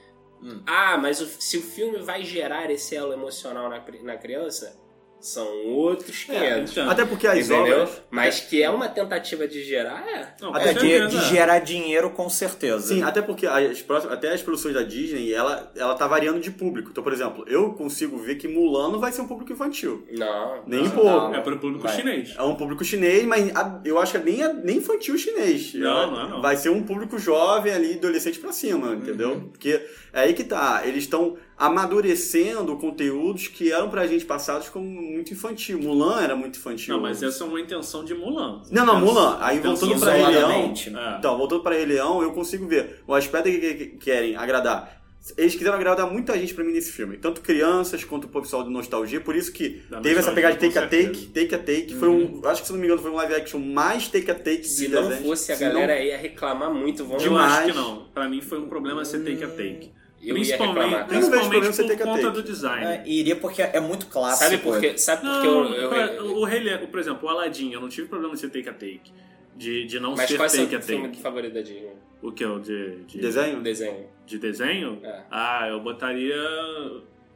[0.65, 4.79] Ah, mas o- se o filme vai gerar esse elo emocional na, na criança,
[5.19, 6.71] são outros 500.
[6.71, 6.89] então.
[6.89, 7.81] Até porque as Entendeu?
[7.81, 8.01] obras.
[8.11, 10.35] Mas que é uma tentativa de gerar, é.
[10.41, 12.93] Não, Até É, de, de gerar dinheiro com certeza.
[12.93, 16.51] Sim, até porque as próximas, até as produções da Disney, ela, ela tá variando de
[16.51, 16.89] público.
[16.91, 20.05] Então, por exemplo, eu consigo ver que Mulan não vai ser um público infantil.
[20.11, 20.63] Não.
[20.67, 21.09] Nem não, um pouco.
[21.09, 21.35] não.
[21.35, 21.95] É pro público Vai.
[21.95, 22.35] chinês.
[22.37, 23.51] É um público chinês, mas
[23.83, 25.73] eu acho que nem, é- nem infantil chinês.
[25.73, 26.41] Não, não é não.
[26.41, 29.49] Vai ser um público jovem ali, adolescente pra cima, entendeu?
[29.51, 29.81] Porque
[30.13, 30.81] é aí que tá.
[30.85, 35.79] Eles estão amadurecendo conteúdos que eram pra gente passados como muito infantil.
[35.79, 36.93] Mulan era muito infantil.
[36.95, 38.61] Não, mas essa é uma intenção de Mulan.
[38.71, 39.37] Não, não, Mulan.
[39.41, 40.31] Aí voltando pra Rei Leão.
[40.39, 40.95] Isoladamente.
[40.95, 41.15] É.
[41.17, 44.95] Então, voltando pra Rei Leão, eu consigo ver o aspecto que, que- que querem agradar.
[45.35, 48.69] Eles quiseram agradar muita gente pra mim nesse filme, tanto crianças quanto o pessoal de
[48.69, 51.25] nostalgia, por isso que Da teve essa pegada de take a take.
[51.25, 51.31] Uhum.
[51.33, 53.59] take a take, foi um, acho que se não me engano foi um live action
[53.59, 57.03] mais take a take Se não fosse a Se não- galera ia reclamar muito.
[57.03, 57.51] Vamos Eu Demais.
[57.51, 58.05] acho que não.
[58.13, 59.91] Pra mim foi um problema ser take a take.
[60.21, 60.93] Eu ia Principalmente, reclamar.
[60.93, 62.33] Eu não vejo problema principalmente ser por take a conta take.
[62.33, 62.85] do design.
[62.85, 64.43] É, iria porque é muito clássico.
[64.49, 64.97] Sabe por quê?
[64.97, 67.79] Sabe por que Não, eu, eu- eu- o Rei Leão, por exemplo, o Aladdin, eu
[67.79, 69.11] não tive problema de ser take a take.
[69.55, 71.21] De, de não Mas ser qual é o take seu a filme take.
[71.21, 71.91] favorito da Disney?
[72.21, 72.45] O que?
[72.45, 73.61] O de, de Desenho?
[73.61, 74.05] desenho.
[74.25, 74.99] De desenho?
[75.03, 75.21] É.
[75.31, 76.35] Ah, eu botaria.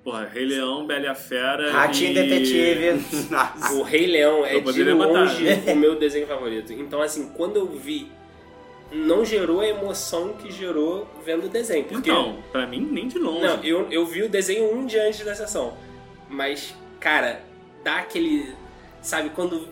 [0.03, 1.71] Porra, Rei Leão, Bela e a Fera.
[1.71, 2.13] Ratinho e...
[2.15, 2.99] Detetive.
[3.75, 5.07] O Rei Leão é de poderia botar.
[5.19, 6.73] longe o meu desenho favorito.
[6.73, 8.11] Então, assim, quando eu vi,
[8.91, 11.85] não gerou a emoção que gerou vendo o desenho.
[11.85, 13.41] Porque, Então, pra mim, nem de longe.
[13.45, 15.77] não, eu, eu vi o desenho um dia antes da sessão.
[16.29, 17.41] Mas, cara,
[17.83, 18.53] dá aquele.
[19.01, 19.67] Sabe, quando,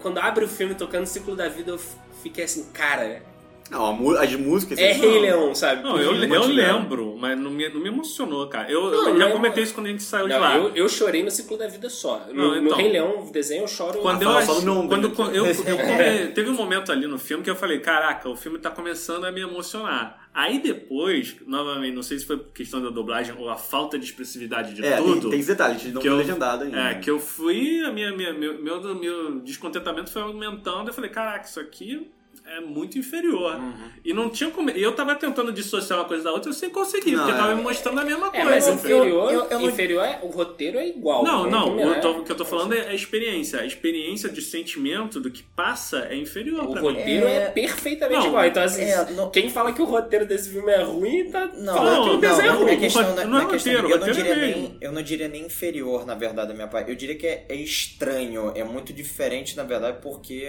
[0.00, 1.80] quando abre o filme tocando o ciclo da vida, eu
[2.22, 3.22] fiquei assim, cara.
[3.70, 4.78] Não, as músicas...
[4.78, 5.00] É não.
[5.00, 5.82] Rei Leão, sabe?
[5.82, 6.78] Não, eu, eu tiveram.
[6.78, 8.70] lembro, mas não me, não me emocionou, cara.
[8.70, 10.56] Eu, Não, eu já comentei isso quando a gente saiu de Não, lá.
[10.56, 12.26] eu, eu chorei no ciclo da vida só.
[12.28, 12.78] No, Não, no então.
[12.78, 13.98] Rei Leão, o desenho, eu choro.
[14.00, 15.38] Quando eu, fala ach- só do meu ombro, quando, né?
[15.38, 18.70] eu, eu teve um momento ali no filme que eu falei, caraca, o filme tá
[18.70, 20.28] começando a me emocionar.
[20.32, 24.72] Aí depois, novamente, não sei se foi questão da dublagem ou a falta de expressividade
[24.72, 25.30] de É, tem, tudo.
[25.30, 26.78] tem esse detalhe, a gente não que foi eu- legendado ainda.
[26.90, 30.88] É, que eu fui, a minha, minha- meu, meu, meu descontentamento foi aumentando.
[30.88, 32.08] Eu falei, caraca, isso aqui
[32.56, 33.56] é muito inferior.
[33.56, 33.74] Uhum.
[34.04, 34.70] E não tinha como.
[34.70, 37.54] Eu tava tentando dissociar uma coisa da outra, eu sem conseguir, Não, porque tava é-
[37.54, 38.44] me mostrando a mesma É, coisa.
[38.50, 41.22] mas eu- inferior, eu- eu não- inferior é, o roteiro é igual.
[41.24, 41.98] Não, vamos não, combinar.
[41.98, 43.60] o, tô- o que eu tô falando é a experiência.
[43.60, 46.88] A experiência de sentimento do que passa é inferior O pra mim.
[46.88, 48.44] roteiro é, É- perfeitamente Não, igual.
[48.46, 51.74] Então, assim, é, não- quem fala que o roteiro desse filme é ruim, tá Não,
[51.74, 52.72] falando que o não, desenho é não, ruim.
[52.72, 55.02] é questão, O não, é- roteiro- é é eu, não diria é nem, eu não
[55.02, 56.90] diria nem inferior, na verdade, da minha parte.
[56.90, 60.48] Eu diria que é, é estranho, é muito diferente, na verdade, porque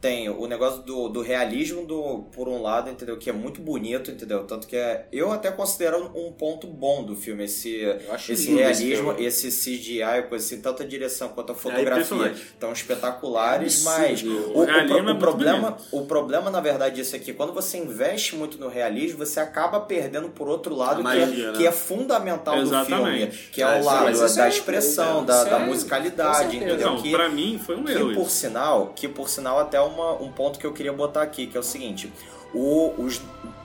[0.00, 3.16] tem o negócio do, do realismo, do, por um lado, entendeu?
[3.18, 4.44] Que é muito bonito, entendeu?
[4.44, 7.80] Tanto que é, eu até considero um ponto bom do filme, esse,
[8.14, 9.26] esse esse realismo, filme.
[9.26, 12.40] esse CGI, coisa assim, tanto a direção quanto a fotografia impressionante.
[12.42, 14.70] estão espetaculares, É mas o, o, pro-
[15.08, 19.18] é o problema, o problema, na verdade, disso aqui, quando você investe muito no realismo,
[19.18, 21.58] você acaba perdendo por outro lado, A que, magia, é, né?
[21.58, 23.48] que é fundamental do filme, Exatamente.
[23.50, 26.76] que é o isso- lado isso da é- expressão, isso da, da é- musicalidade, entendeu?
[26.76, 28.30] Então, Que, pra mim foi um que erro por isso.
[28.30, 31.60] sinal, que por sinal até uma, um ponto que eu queria botar aqui, que é
[31.60, 32.12] o seguinte,
[32.54, 33.20] o, os,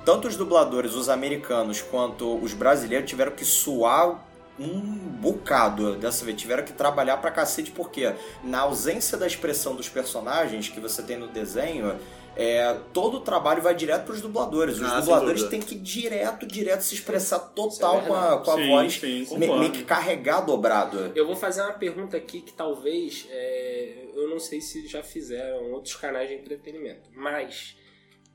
[0.06, 4.26] tanto os dubladores, os americanos, quanto os brasileiros tiveram que suar
[4.60, 9.90] um bocado dessa vez, tiveram que trabalhar pra cacete, porque na ausência da expressão dos
[9.90, 11.96] personagens que você tem no desenho,
[12.36, 14.80] é, todo o trabalho vai direto pros dubladores.
[14.80, 18.52] Os Ah, dubladores têm que direto, direto se expressar Isso total é com a, com
[18.52, 21.12] a Sim, voz, sim, me- meio que carregar dobrado.
[21.16, 25.72] Eu vou fazer uma pergunta aqui que talvez é, eu não sei se já fizeram
[25.72, 27.78] outros canais de entretenimento, mas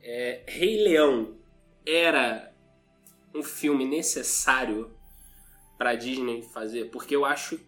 [0.01, 1.37] é, Rei Leão
[1.87, 2.55] era
[3.35, 4.91] um filme necessário
[5.77, 7.59] para Disney fazer, porque eu acho,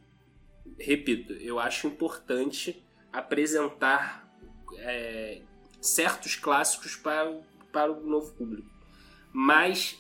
[0.79, 4.29] repito, eu acho importante apresentar
[4.77, 5.43] é,
[5.81, 7.41] certos clássicos para,
[7.73, 8.69] para o novo público,
[9.33, 9.99] mas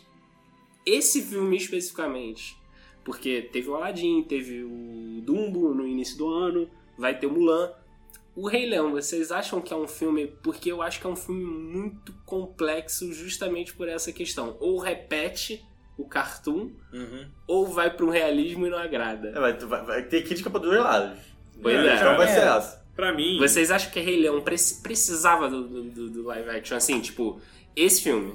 [0.85, 2.61] esse filme especificamente
[3.05, 7.73] porque teve o Aladdin, teve o Dumbo no início do ano, vai ter o Mulan.
[8.35, 10.29] O Rei Leão, vocês acham que é um filme.
[10.43, 14.57] Porque eu acho que é um filme muito complexo justamente por essa questão.
[14.61, 15.63] Ou repete
[15.99, 17.29] o cartoon, Uhum.
[17.47, 19.29] ou vai para um realismo e não agrada.
[19.29, 21.19] É, vai, vai- vai ter crítica pra dois lados.
[21.61, 21.95] Pois É, é.
[21.97, 22.35] Então vai É.
[22.35, 22.81] ser essa.
[22.97, 26.77] Pra mim, Vocês acham que Rei Leão preci- precisava do, do- do live action?
[26.77, 27.41] Assim, tipo,
[27.77, 28.35] esse filme.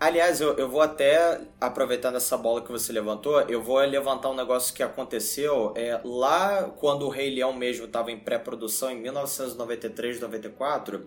[0.00, 4.36] Aliás, eu, eu vou até, aproveitando essa bola que você levantou, eu vou levantar um
[4.36, 10.20] negócio que aconteceu é, lá quando o Rei Leão mesmo estava em pré-produção, em 1993,
[10.20, 11.04] 94.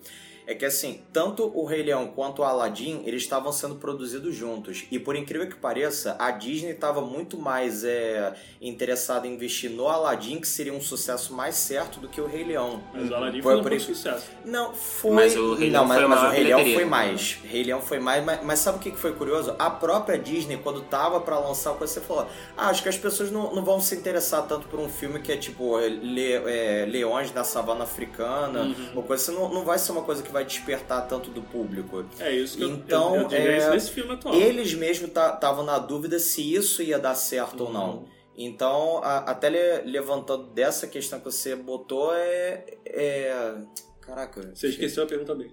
[0.47, 4.85] É que assim, tanto o Rei Leão quanto o Aladdin, eles estavam sendo produzidos juntos.
[4.91, 9.87] E por incrível que pareça, a Disney estava muito mais é, interessada em investir no
[9.87, 12.81] Aladdin, que seria um sucesso mais certo do que o Rei Leão.
[12.93, 14.25] mas o Aladdin Foi foi um por sucesso.
[14.45, 15.11] Não, foi.
[15.11, 17.39] Mas o Rei Leão não, mas, foi mas o Rei Leão foi mais.
[17.43, 19.55] Rei Leão foi mais, mas, mas sabe o que que foi curioso?
[19.59, 22.27] A própria Disney, quando tava pra lançar você falou:
[22.57, 25.31] Ah, acho que as pessoas não, não vão se interessar tanto por um filme que
[25.31, 28.91] é tipo le- é, leões na savana africana, Uhum.
[28.95, 32.05] ou coisa assim, não, não vai ser uma coisa que vai despertar tanto do público.
[32.19, 34.33] É isso que eu- Então, eu, eu diria é, isso nesse filme atual.
[34.35, 37.73] Eles mesmos estavam na dúvida se isso ia dar certo ou Uhum.
[37.73, 38.05] não.
[38.37, 42.63] Então, a- até le- levantando dessa questão que você botou, é.
[42.85, 43.55] é...
[44.01, 44.51] Caraca.
[44.55, 45.51] Você esqueceu a pergunta bem.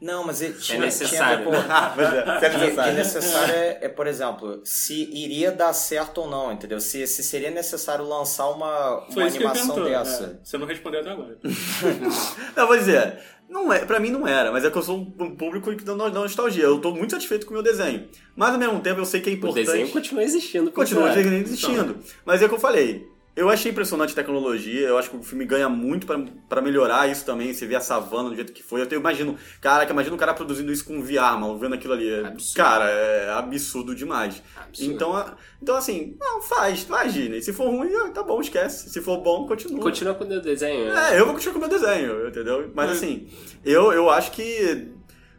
[0.00, 1.44] Não, mas ele tinha, necessário.
[1.46, 1.94] tinha com- Ah,
[2.40, 2.46] é.
[2.46, 2.94] É que, que necessário.
[2.94, 6.80] necessário é, é, por exemplo, se iria dar certo ou não, entendeu?
[6.80, 9.84] Se, se seria necessário lançar uma, uma que animação perguntou.
[9.84, 10.24] dessa.
[10.24, 11.38] É, você não respondeu até agora.
[12.56, 13.18] Não, vou dizer,
[13.50, 15.94] não é, pra mim não era, mas é que eu sou um público que dá
[15.94, 16.64] no- dá nostalgia.
[16.64, 18.08] Eu tô muito satisfeito com o meu desenho.
[18.36, 19.66] Mas ao mesmo tempo eu sei que é O importante.
[19.66, 20.70] desenho continua existindo.
[20.72, 21.34] Continua continua.
[21.34, 21.96] existindo.
[22.24, 23.06] Mas é o que eu falei.
[23.40, 27.08] Eu achei impressionante a tecnologia, eu acho que o filme ganha muito pra- pra melhorar
[27.10, 27.52] isso também.
[27.54, 28.80] Você vê a savana do jeito que foi.
[28.80, 32.08] Eu até imagino, caraca, imagina um cara produzindo isso com VR, mano, vendo aquilo ali.
[32.08, 32.56] É- Absurdo.
[32.56, 34.42] Cara, é absurdo demais.
[34.56, 34.92] Absurdo.
[34.92, 37.36] Então, então, assim, não, faz, imagina.
[37.36, 38.90] E se for ruim, ah, tá bom, esquece.
[38.90, 39.80] Se for bom, continua.
[39.80, 40.92] Continua com o desenho.
[40.92, 41.14] né?
[41.14, 42.70] É, eu vou continuar com o meu desenho, entendeu?
[42.74, 42.92] Mas É.
[42.92, 43.28] assim,
[43.64, 44.88] eu, eu acho que.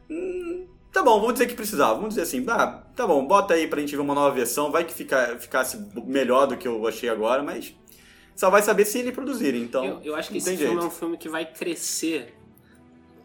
[0.09, 1.95] hum, tá bom, vamos dizer que precisava.
[1.95, 4.71] Vamos dizer assim, ah, tá bom, bota aí pra gente ver uma nova versão.
[4.71, 7.75] Vai que fica, ficasse melhor do que eu achei agora, mas
[8.41, 9.61] só vai saber se ele produzirem.
[9.61, 10.83] Então, Eu, eu acho que não esse tem filme jeito.
[10.83, 12.33] é um filme que vai crescer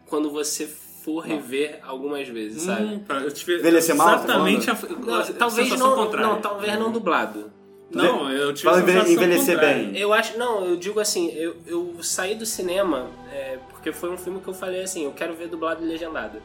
[0.05, 2.83] quando você for rever algumas vezes, sabe?
[2.83, 6.27] Hum, eu tive Envelhecer mal, tá exatamente a, Não, talvez não, contrária.
[6.27, 7.51] não, talvez não dublado.
[7.89, 9.83] Não, eu tive Fala envelhecer contrária.
[9.85, 9.97] bem.
[9.97, 14.17] Eu acho, não, eu digo assim, eu, eu saí do cinema é, porque foi um
[14.17, 16.39] filme que eu falei assim, eu quero ver dublado e legendado.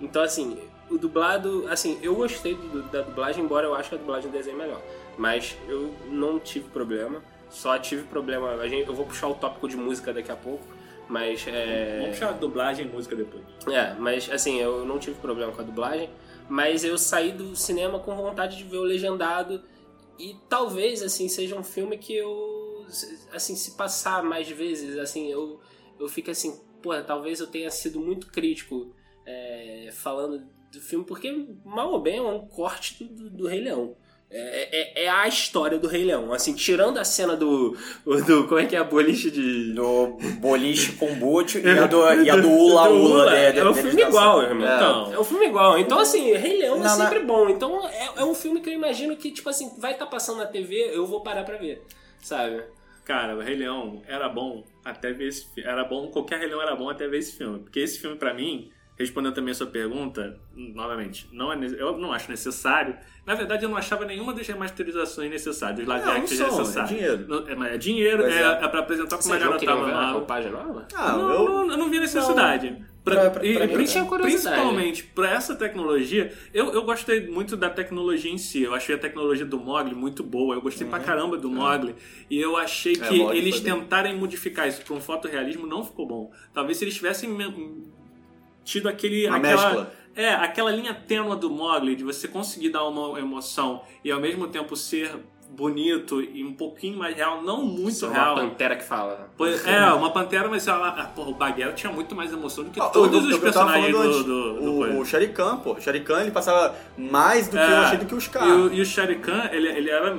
[0.00, 0.58] Então assim,
[0.88, 4.36] o dublado, assim, eu gostei do- da dublagem, embora eu acho que a dublagem do
[4.36, 4.80] desenho melhor.
[5.18, 7.20] Mas eu não tive problema.
[7.52, 8.54] Só tive problema.
[8.54, 10.66] A gente, eu vou puxar o tópico de música daqui a pouco.
[11.08, 11.98] Mas é.
[11.98, 13.44] Vamos puxar a dublagem e música depois.
[13.70, 16.08] É, mas assim, eu não tive problema com a dublagem,
[16.48, 19.62] mas eu saí do cinema com vontade de ver o legendado
[20.18, 22.86] e talvez assim seja um filme que eu
[23.32, 25.60] assim se passar mais vezes, assim, eu
[25.98, 28.94] eu fico assim, pô, talvez eu tenha sido muito crítico
[29.26, 33.60] é, falando do filme porque mal ou bem é um corte do, do, do Rei
[33.60, 33.96] Leão.
[34.34, 36.32] É, é, é a história do Rei Leão.
[36.32, 37.76] Assim, tirando a cena do.
[38.26, 39.74] do como é que é a boliche de.
[39.74, 43.30] Do boliche com boot e a do, e a do Ula Ula.
[43.30, 44.66] né, É um filme igual, irmão.
[44.66, 44.76] É.
[44.76, 45.78] Então, é um filme igual.
[45.78, 47.48] Então, assim, Rei Leão é Não, sempre bom.
[47.50, 50.46] Então, é, é um filme que eu imagino que, tipo assim, vai estar passando na
[50.46, 51.82] TV, eu vou parar pra ver.
[52.22, 52.62] Sabe?
[53.04, 55.68] Cara, o Rei Leão era bom até ver esse filme.
[55.68, 57.58] Era bom, qualquer Rei Leão era bom até ver esse filme.
[57.58, 58.70] Porque esse filme, pra mim,
[59.02, 62.96] respondendo também a sua pergunta, novamente, não é, eu não acho necessário.
[63.26, 66.50] Na verdade, eu não achava nenhuma das remasterizações necessárias, dos live Não, não são, é
[66.58, 66.90] necessários.
[66.90, 67.24] dinheiro.
[67.28, 68.64] Não- É, mas é dinheiro, é, é.
[68.64, 70.88] é pra apresentar não ver a roupagem nova?
[70.94, 71.44] Ah, não, eu...
[71.48, 72.84] não, eu não vi necessidade.
[73.04, 73.74] Pra- Pra- pra- e- pra mim
[74.22, 78.62] principalmente para essa tecnologia, eu, eu gostei muito da tecnologia em si.
[78.62, 80.54] Eu achei a tecnologia do Mogli muito boa.
[80.54, 81.96] Eu gostei pra caramba do Mogli.
[82.30, 86.30] E eu achei que Mogli eles tentarem modificar isso para um fotorrealismo não ficou bom.
[86.54, 87.28] Talvez se eles tivessem
[88.64, 89.94] tido aquele Uma aquela mescla.
[90.14, 94.48] é aquela linha tênua do Mogli de você conseguir dar uma emoção e ao mesmo
[94.48, 95.16] tempo ser
[95.56, 98.34] bonito e um pouquinho mais real, não muito Isso é uma real.
[98.34, 99.28] pantera que fala.
[99.36, 102.70] Pois- é, uma pantera, mas ela, ah, porra, o Bagheera tinha muito mais emoção do
[102.70, 104.98] que Ah, todos eu- os eu- tava personagens do, antes, do, do o, coisa.
[104.98, 105.80] o Shari Khan, pô.
[105.80, 108.48] Shari Khan, ele passava mais do que É, eu achei do que os E caras.
[108.56, 110.16] o, e o Shari Khan, ele, ele, era,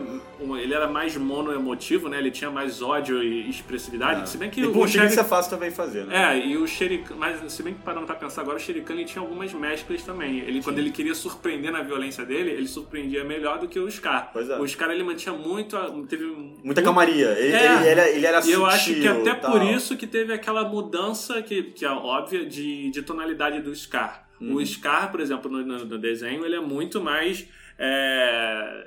[0.61, 2.17] ele era mais monoemotivo, né?
[2.17, 4.29] Ele tinha mais ódio e expressividade.
[4.29, 6.33] Se bem que E o, o Shari isso é fácil também fazer, né?
[6.37, 9.05] É, e o Sherikan, mas se bem que parando pra pensar agora, o Sherikan ele
[9.05, 10.39] tinha algumas mesclas também.
[10.39, 14.29] Ele, quando ele queria surpreender na violência dele, ele surpreendia melhor do que o Scar.
[14.33, 14.59] Pois é.
[14.59, 15.77] O Scar ele mantinha muito.
[15.77, 16.25] a- Teve
[16.63, 17.29] Muita calmaria.
[17.37, 17.65] Ele, É.
[17.65, 19.51] ele, ele, era- ele era E eu acho que sutil, até tal.
[19.51, 24.27] por isso que teve aquela mudança que, que é óbvia de, de tonalidade do Scar.
[24.41, 24.55] Uhum.
[24.55, 27.47] O Scar, por exemplo, no, no- no desenho, ele é muito mais.
[27.79, 28.85] É,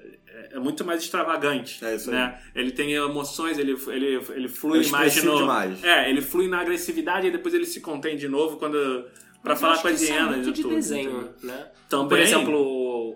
[0.52, 1.84] é muito mais extravagante.
[1.84, 2.16] É isso aí.
[2.16, 2.38] né?
[2.54, 5.38] Ele tem emoções, ele, ele, ele flui É mais expressivo no.
[5.38, 5.82] demais.
[5.84, 9.04] É, ele flui na agressividade e depois ele se contém de novo quando.
[9.42, 10.74] Pra Mas eu falar com as isso é hienas muito e de tudo.
[10.74, 11.34] desenho, entendeu?
[11.44, 11.66] né?
[11.88, 12.08] Também.
[12.08, 12.54] Por exemplo,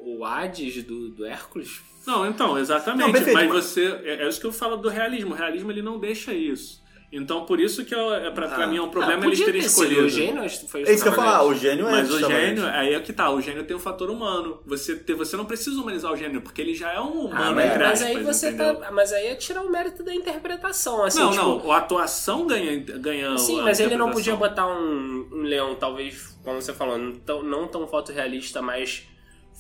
[0.05, 1.81] o, o Hades do, do Hércules.
[2.07, 3.05] Não, então, exatamente.
[3.07, 3.85] Não, perfeito, mas mas- você.
[4.05, 5.33] É, é isso que eu falo do realismo.
[5.33, 6.81] O realismo ele não deixa isso.
[7.13, 8.67] Então, por isso que eu, é, pra, pra Ah.
[8.69, 10.03] mim é um problema Ah, eles terem ter escolhido.
[10.03, 12.65] O gênio foi É isso que eu ia falar, o gênio é Mas o gênio,
[12.69, 14.61] aí é que tá, o gênio tem o fator humano.
[14.65, 17.57] Você, te- você não precisa humanizar o gênio, porque ele já é um Ah, humano,
[17.57, 18.77] mas, entre mas aspas, aí você entendeu?
[18.77, 18.93] tá.
[18.93, 21.03] Mas aí é tirar o mérito da interpretação.
[21.03, 24.69] Assim, não, tipo, não, a atuação ganha, ganha Sim, a mas ele não podia botar
[24.69, 29.03] um, um leão, talvez, como você falou, não tão, não tão fotorrealista, mas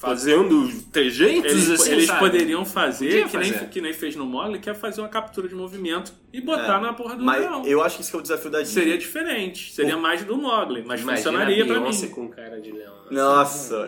[0.00, 2.20] fazendo trejeitos Eles, assim, eles sabe?
[2.20, 3.68] poderiam fazer, que, Nem, fazer.
[3.68, 6.80] que nem fez no Mogli, que é fazer uma captura de movimento e botar É,
[6.80, 7.66] na porra do Mas leão.
[7.66, 8.82] eu acho que isso que é o desafio da Disney.
[8.82, 12.12] Seria diferente, seria mais do Mogli, mas Imagina funcionaria a pra Beyoncé mim.
[12.12, 12.94] com cara de leão.
[13.10, 13.86] Nossa.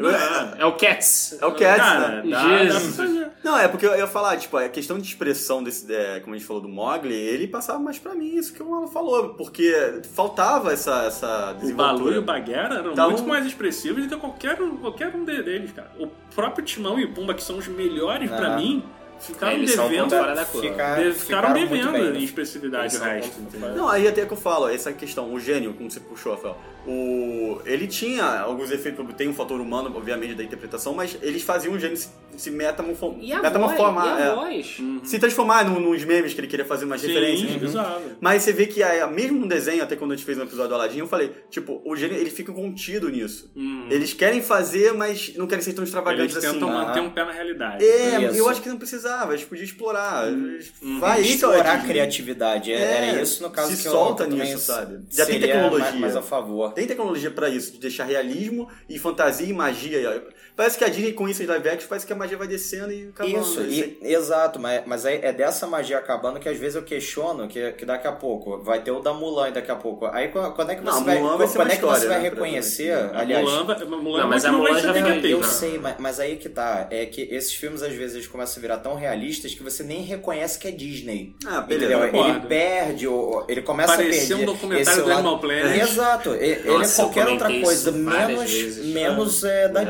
[0.58, 0.62] É.
[0.62, 1.38] É o Cats.
[1.40, 2.30] É o Cats, Cara, né?
[2.30, 2.96] dá, dá Jesus.
[2.96, 3.30] fazer.
[3.44, 6.38] Não, é porque eu ia falar, tipo, a questão de expressão desse, é, como a
[6.38, 9.72] gente falou do Mogli, ele passava mais pra mim, isso que o Alan falou, porque
[10.12, 14.16] faltava essa, essa O Balu e o Bagheera eram Então- muito mais expressivos do que
[14.20, 15.92] qualquer, um- qualquer um de- deles, cara.
[16.02, 18.56] O próprio Timão e o Pumba, que são os melhores pra Ah.
[18.56, 18.82] mim,
[19.20, 20.10] ficaram Eles devendo.
[20.10, 20.66] fora da curva.
[20.68, 22.18] De- ficaram ficaram devendo bem, né?
[22.18, 23.40] em expressividade Eles o resto.
[23.76, 26.56] Não, aí até que eu falo, essa questão, o gênio, como você puxou, Rafael,
[26.86, 27.60] o...
[27.64, 31.78] ele tinha alguns efeitos, tem um fator humano, obviamente, da interpretação, mas eles faziam o
[31.78, 33.16] gênio se, se metamorfo...
[33.20, 34.18] E a metamorfomar, voz?
[34.18, 34.82] E a é, voz?
[35.04, 37.50] se transformar num- nos memes que ele queria fazer umas referências.
[37.50, 38.02] Sim, exato.
[38.20, 40.70] Mas você vê que aí, mesmo no desenho, até quando a gente fez um episódio
[40.70, 43.50] do Aladdin, eu falei, tipo, o gênio ele fica contido nisso.
[43.56, 43.86] Hum.
[43.90, 46.54] Eles querem fazer, mas não querem ser tão extravagantes Eles assim.
[46.58, 46.84] tentam ah.
[46.86, 47.84] manter um pé na realidade.
[47.84, 48.36] É, Isso.
[48.38, 50.28] eu acho que não precisava, eles podiam explorar.
[50.28, 50.58] Uhum.
[51.00, 52.72] Vai, isso é o Explorar a criatividade.
[52.72, 55.00] é- É, Era isso no caso se que solta eu nisso, sabe?
[55.10, 55.78] Já tem tecnologia.
[55.90, 56.71] mais- mais a favor.
[56.72, 60.26] Tem tecnologia pra isso, de deixar realismo e fantasia e magia.
[60.54, 62.92] Parece que a Disney com isso em live action, parece que a magia vai descendo
[62.92, 63.38] e acabando.
[63.40, 66.82] Isso, É e- exato, mas, mas é, é dessa magia acabando que às vezes eu
[66.82, 70.06] questiono que, que daqui a pouco vai ter o da Mulan daqui a pouco.
[70.06, 72.18] Aí quando é que Não, você vai, Mulan vai ser quando é que você vai
[72.18, 75.08] né, reconhecer, aliás, Mulan, vai- Mulan Não, mas a que Mulan vai já ser foi-
[75.10, 75.40] negativa.
[75.40, 76.86] Eu sei, mas, mas aí que tá.
[76.90, 80.02] É que esses filmes, às vezes, eles começam a virar tão realistas que você nem
[80.02, 81.34] reconhece que é Disney.
[81.46, 81.92] Ah, beleza.
[81.94, 83.06] Ele perde,
[83.48, 84.46] ele começa Parecia a um perder.
[84.54, 85.80] documentário esse do lado- Animal Planet.
[85.82, 86.34] Exato.
[86.34, 88.86] Ele, ele Nossa, é qualquer outra coisa, menos, vezes.
[88.86, 89.84] menos é, da É.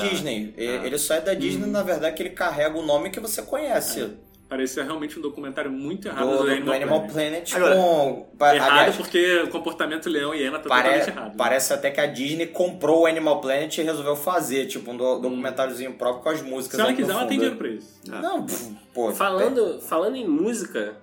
[0.56, 0.76] Disney.
[0.82, 3.42] E- Ele só é da Disney, na verdade, que ele carrega o nome que você
[3.42, 4.12] conhece.
[4.48, 7.50] Parecia realmente um documentário muito errado Do, do, do Animal, Animal Planet.
[7.50, 8.28] Planet, Agora, com.
[8.44, 11.36] Errado aliás, porque o comportamento leão e hiena tá pare- totalmente errado.
[11.38, 15.20] parece até que a Disney comprou o Animal Planet e resolveu fazer, tipo, um do-
[15.20, 16.76] documentáriozinho próprio com as músicas.
[16.76, 17.98] Se ela quiser, ela tem dinheiro pra isso.
[18.06, 19.10] Não, pff, pô.
[19.12, 20.96] Falando, falando em música,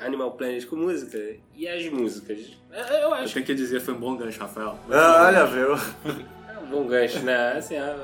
[0.00, 1.18] Animal Planet com música,
[1.56, 2.38] e as músicas?
[2.70, 4.78] Eu, eu Eu acho tenho que dizer, foi um bom gancho, Rafael.
[4.88, 5.74] Ah, olha, viu?
[5.74, 7.54] é um bom gancho, né?
[7.58, 7.96] Assim, é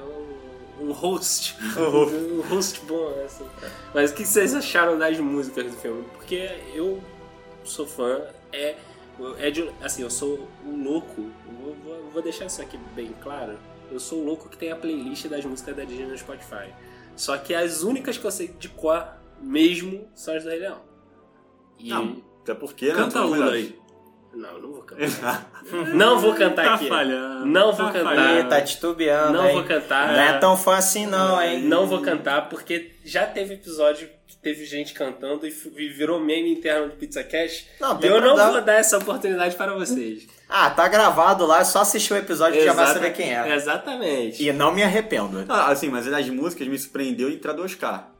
[0.81, 1.57] um, host.
[1.79, 3.45] um host bom, assim.
[3.95, 6.05] Mas o que vocês acharam das músicas do filme?
[6.15, 7.03] Porque eu
[7.65, 8.23] sou fã,
[8.53, 8.77] é.
[9.39, 13.59] é de, assim, eu sou um louco, vou, vou- vou deixar isso aqui bem claro.
[13.91, 16.73] Eu sou o louco que tem a playlist das músicas da Disney no Spotify.
[17.17, 19.09] Só que as únicas que eu sei de cor
[19.41, 20.81] mesmo são as do Rei Leão.
[21.79, 21.89] E...
[21.89, 22.95] Não, até porque, né?
[22.95, 23.79] Canta são uma aí.
[24.35, 25.51] Não, eu não vou cantar.
[25.95, 26.89] não vou cantar Tá aqui.
[26.89, 27.47] falhando.
[27.47, 28.15] Não vou tá cantar.
[28.17, 28.49] falhando.
[28.49, 29.53] Tá titubeando, Não hein?
[29.55, 30.09] vou cantar.
[30.13, 31.63] Não é tão fácil não, hein?
[31.63, 36.53] Não vou cantar porque já teve episódio que teve gente cantando e e virou meme
[36.53, 37.67] interno do Pizza Cash.
[37.81, 38.53] Não, e eu não problema.
[38.53, 40.27] vou dar essa oportunidade para vocês.
[40.49, 43.55] Ah, tá gravado lá, é só assistir o episódio que já vai saber quem é.
[43.55, 44.43] Exatamente.
[44.47, 45.45] E não me arrependo.
[45.49, 48.11] Ah, assim, mas as músicas me surpreendeu entrar do Oscar.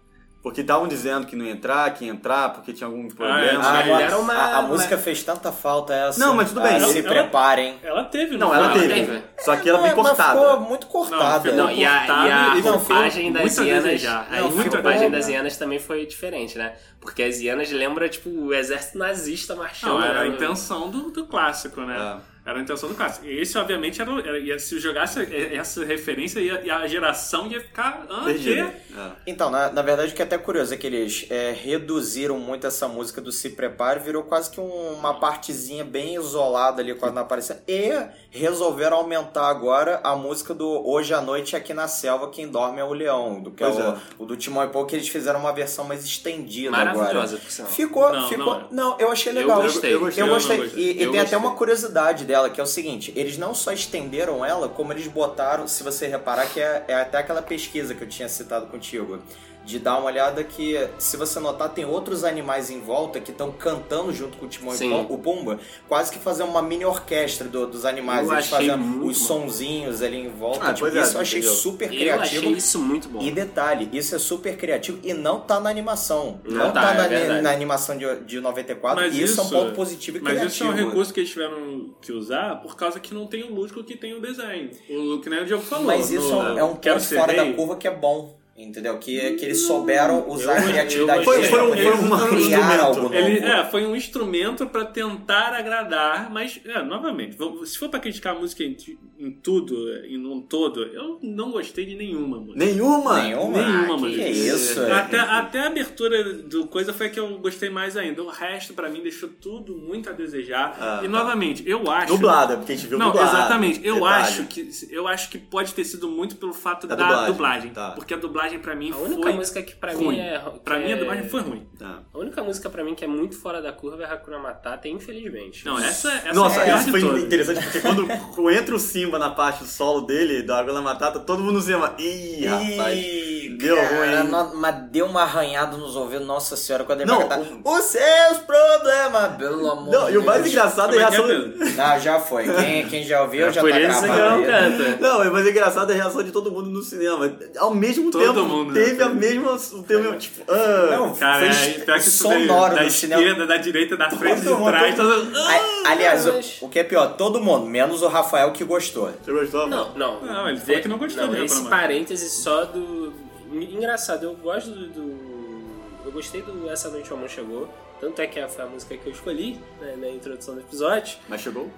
[0.41, 3.61] Porque estavam dizendo que não ia entrar, que ia entrar, porque tinha algum problema.
[3.61, 6.19] Ah, deram uma- a, a uma- música fez tanta falta essa.
[6.21, 7.75] Não, mas tudo bem, Ah, se ela- preparem.
[7.83, 8.95] Ela teve, Não, ela Não, teve.
[8.95, 9.23] teve.
[9.41, 10.41] Só que ela bem mas cortada.
[10.41, 11.51] ficou muito cortada.
[11.53, 13.83] Não, Não, e a, e a roupagem das hienas.
[13.85, 14.29] desejar.
[14.33, 16.73] A roupagem das hienas também foi diferente, né?
[17.01, 19.95] Porque as hienas lembra, tipo, o exército nazista marchando.
[19.99, 22.21] Não, era a intenção do, do clássico, né?
[22.49, 23.27] Era a intenção do clássico.
[23.27, 25.21] E esse, obviamente, era, era- ia- se jogasse
[25.55, 28.07] essa referência, ia, ia- a geração ia ficar.
[28.09, 28.25] Ah?
[28.31, 29.11] É.
[29.27, 32.67] Então, na, na verdade, o que é até curioso é que eles é, reduziram muito
[32.67, 37.15] essa música do Se Prepare, virou quase que um- uma partezinha bem isolada ali quando
[37.15, 37.63] não aparecia.
[37.69, 37.93] E
[38.31, 42.85] resolveram aumentar agora a música do Hoje à Noite Aqui na Selva, Quem Dorme é
[42.85, 43.97] o Leão, do que é o, é.
[44.19, 46.95] o do Timão e Pô, que eles fizeram uma versão mais estendida agora.
[46.97, 47.71] Maravilhosa, sinal.
[47.71, 48.45] Ficou, Não, ficou.
[48.47, 49.03] não Não, é.
[49.05, 49.61] eu achei legal.
[49.63, 49.95] gostei.
[49.95, 50.23] Eu gostei.
[50.23, 50.73] Eu não gostei.
[50.77, 51.39] E, e Eu tem até gostei.
[51.39, 55.67] uma curiosidade dela, que é o seguinte: eles não só estenderam ela, como eles botaram,
[55.67, 59.21] se você reparar, que é, é até aquela pesquisa que eu tinha citado contigo.
[59.69, 63.53] De dar uma olhada que, se você notar, tem outros animais em volta que estão
[63.53, 64.89] cantando junto com o Timão e Sim.
[64.91, 68.27] Pom- o Pumba, quase que fazer uma mini orquestra do- dos animais.
[68.27, 70.69] Eu Eles fazendo muito os sonzinhos ali em volta.
[70.69, 71.55] Ah, tipo, é, isso eu achei entendeu?
[71.57, 72.41] super Eu criativo.
[72.47, 73.21] achei isso muito bom.
[73.21, 76.41] E detalhe, isso é super criativo e não tá na animação.
[76.45, 79.03] Não, Não tá, tá, é na, na animação de, de 94.
[79.05, 80.55] Mas e isso, é um isso- ponto positivo e Mas criativo.
[80.55, 83.53] isso é um recurso que eles tiveram que usar por causa que não tem o
[83.53, 84.71] músico que tem o desenho.
[84.89, 85.85] O que nem o Diogo falou.
[85.85, 88.38] Mas isso no é um Quero ponto fora Rei, da curva que é bom.
[88.59, 88.99] Entendeu?
[88.99, 92.29] Que, que eles souberam usar Eu- a criatividade eu Foi- deles foi um- foi um
[92.29, 92.81] criar instrumento.
[92.83, 93.15] algo novo.
[93.15, 98.35] Ele, é, foi um instrumento pra tentar agradar, mas, é, novamente, se for pra criticar
[98.35, 98.77] a música em,
[99.19, 102.59] em tudo, em um todo, eu não gostei de nenhuma música.
[102.65, 103.23] Nenhuma?
[103.23, 103.59] Nenhuma?
[103.63, 104.13] Nenhuma, Ah, mano.
[104.15, 104.81] que isso?
[104.93, 108.23] Até, até a abertura do coisa foi a que eu gostei mais ainda.
[108.23, 110.77] O resto, pra mim, deixou tudo muito a desejar.
[110.81, 111.09] Ah, e, tá.
[111.09, 112.09] novamente, eu acho...
[112.09, 113.31] Dublada, porque a gente viu Não, dublada.
[113.39, 113.81] exatamente.
[113.87, 114.23] Eu Detalhe.
[114.25, 117.71] acho, que, eu acho que pode ter sido muito pelo fato Da da, dublagem, dublagem.
[117.71, 117.91] tá.
[117.93, 120.09] Porque a dublagem, pra mim, A única foi música que pra ruim.
[120.17, 120.39] mim é.
[120.65, 121.67] Pra que mim, a é- dublagem foi ruim.
[121.79, 122.03] Tá.
[122.15, 125.65] A única música pra mim que é muito fora da curva é Hakuna Matata, infelizmente.
[125.67, 127.23] Não, essa, essa Nossa, é a pior isso de foi todas.
[127.25, 128.07] interessante porque quando
[128.51, 131.95] entra o Simba na parte do solo dele, da da Matata, todo mundo se chama.
[131.99, 132.97] Ih, rapaz.
[132.99, 133.28] Ih,
[133.59, 134.25] deu cara, ruim, hein?
[134.25, 137.71] no- mas deu uma arranhada nos ouvidos, nossa senhora, quando ele Não, vai cantar.
[137.71, 140.53] Os seus problemas, pelo amor Não, de e o mais Deus.
[140.55, 141.77] engraçado é a é que é reação.
[141.77, 142.45] Não, já foi.
[142.53, 144.23] Quem, quem já ouviu, É já por tá isso que gravado.
[144.31, 144.45] não aí.
[144.47, 144.97] canta.
[145.01, 147.31] Não, mas é engraçado a reação de todo mundo no cinema.
[147.59, 148.85] Ao mesmo Todo tempo, mundo, né?
[148.85, 149.53] teve a mesma.
[149.53, 153.21] O teve, tipo, ah, Não, Cara, foi é, pior que isso sonoro da no cinema.
[153.23, 154.95] esquerda, da direita, da frente, de Todo trás.
[154.95, 155.39] todo Todo...
[155.39, 159.11] A- Aliás, o- mas- o, que é pior, todo mundo, menos o Rafael que gostou.
[159.25, 159.67] Você gostou?
[159.67, 160.21] Não, não.
[160.21, 161.81] Não, ele falou que não gostou Não, esse Reclamar.
[161.81, 163.13] parêntese só do.
[163.53, 164.89] Engraçado, eu gosto do.
[164.89, 165.69] do-
[166.05, 167.69] Eu gostei do Essa Noite o Amor Chegou.
[168.01, 171.19] Tanto é que foi a música que eu escolhi né, na introdução do episódio.
[171.29, 171.69] Mas chegou?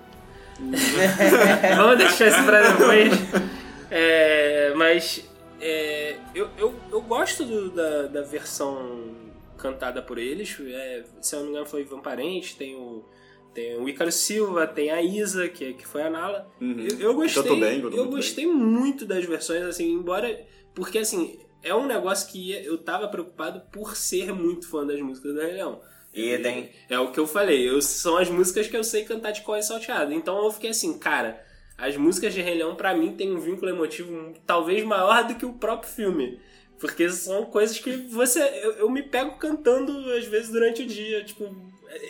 [1.76, 3.12] Vamos deixar isso pra depois.
[3.90, 5.28] É, mas
[5.60, 9.14] é, eu, eu, eu gosto do- da, da versão
[9.56, 10.56] cantada por eles.
[10.60, 13.04] É, se eu não me engano, foi Ivan Parente, tem o.
[13.52, 16.48] Tem o Ícaro Silva, tem a Isa, que, que foi a Nala.
[16.60, 16.86] Uhum.
[16.88, 17.42] Eu, eu gostei.
[17.42, 20.40] Cantou bem, cantou eu muito gostei muito das versões, assim, embora.
[20.72, 25.34] Porque assim, é um negócio que eu tava preocupado por ser muito fã das músicas
[25.34, 25.80] do Rei Leão.
[26.12, 26.70] Idem.
[26.88, 29.58] É o que eu falei, eu, são as músicas que eu sei cantar de cor
[29.58, 30.12] e salteado.
[30.12, 31.44] Então eu fiquei assim, cara,
[31.78, 35.46] as músicas de Rei Leão pra mim tem um vínculo emotivo talvez maior do que
[35.46, 36.40] o próprio filme.
[36.78, 38.40] Porque são coisas que você.
[38.62, 41.44] Eu, eu me pego cantando às vezes durante o dia, tipo,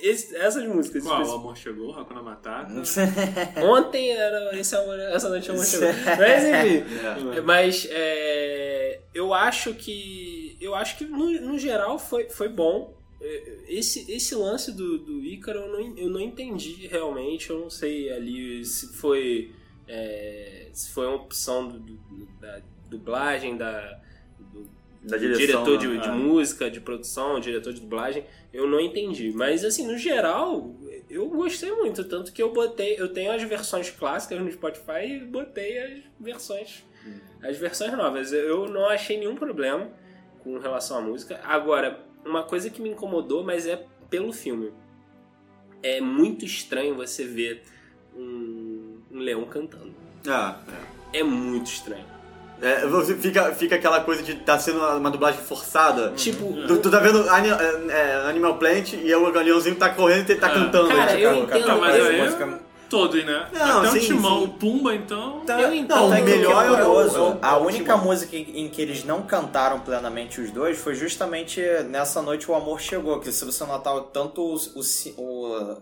[0.03, 1.03] esse- essas músicas.
[1.05, 1.25] Qual?
[1.27, 2.73] O amor chegou, Hakuna Matata.
[3.65, 5.89] Ontem era esse amor, essa noite amor chegou.
[6.19, 7.37] Mas enfim.
[7.37, 7.41] É.
[7.41, 12.95] Mas é, eu acho que eu acho que no, no geral foi, foi bom.
[13.23, 17.51] É, Esse, esse lance do, do Ícaro eu não, eu não entendi realmente.
[17.51, 19.53] Eu não sei ali se foi.
[19.89, 24.01] é, se foi uma opção do, do- da dublagem, da,
[24.39, 25.97] do Da direção, diretor de, né?
[26.01, 26.13] de É.
[26.13, 28.25] música, de produção, diretor de dublagem.
[28.53, 29.33] Eu não entendi.
[29.35, 30.75] Mas assim, no geral,
[31.09, 32.05] eu gostei muito.
[32.05, 32.97] Tanto que eu botei.
[32.99, 36.85] Eu tenho as versões clássicas no Spotify e botei as versões.
[37.43, 38.33] As versões novas.
[38.33, 39.91] Eu não achei nenhum problema
[40.45, 41.41] com relação à música.
[41.45, 44.73] Agora, uma coisa que me incomodou, mas é pelo filme.
[45.83, 47.63] É muito estranho você ver
[48.15, 49.95] um, um leão cantando.
[50.29, 50.61] Ah,
[51.13, 52.05] É muito estranho.
[52.63, 52.71] É.
[52.83, 56.11] É, você fica, fica aquela coisa de tá sendo uma, dublagem forçada.
[56.17, 57.49] Tipo, Tu, tu tá vendo Ani-
[57.91, 60.55] é, Animal Plant e o galinhãozinho tá correndo e ele tá É.
[60.55, 60.89] cantando.
[60.89, 61.21] Cara, né?
[61.25, 63.47] eu Cara, entendo, Tá, mas aí música- todos, né?
[63.53, 64.45] Não, Até sim, o Timão, sim.
[64.45, 65.43] o Pumba, então...
[65.49, 65.97] eu entendo.
[65.97, 68.05] Não, o que melhor é o- curioso, é o- A é única Timão.
[68.05, 72.81] música em, que eles não cantaram plenamente os dois foi justamente nessa noite o amor
[72.81, 73.21] chegou.
[73.21, 75.77] Que se você notar tanto o, o, o-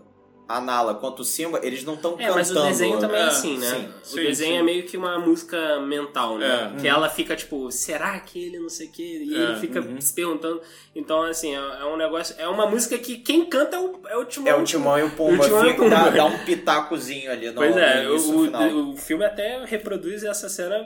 [0.49, 2.35] a Nala quanto o Simba, eles não estão É, cantando.
[2.35, 3.67] mas o desenho também é É, assim, né?
[3.67, 4.57] sim, o sim, desenho sim.
[4.57, 6.73] é meio que uma música mental, né?
[6.75, 6.81] É.
[6.81, 9.03] Que ela fica tipo, será que ele não sei o que?
[9.03, 10.59] E É, ele fica se perguntando.
[10.95, 12.35] Então, assim, é, é um negócio.
[12.39, 14.47] É uma música que quem canta é o, é o Timão.
[14.51, 15.43] É o Timão e o Pumba.
[15.43, 16.11] O Timão e o fica- dá, Pumba.
[16.17, 18.63] dá um pitacozinho ali no, Pois é, no início, o, final.
[18.69, 20.83] o, o filme até reproduz essa cena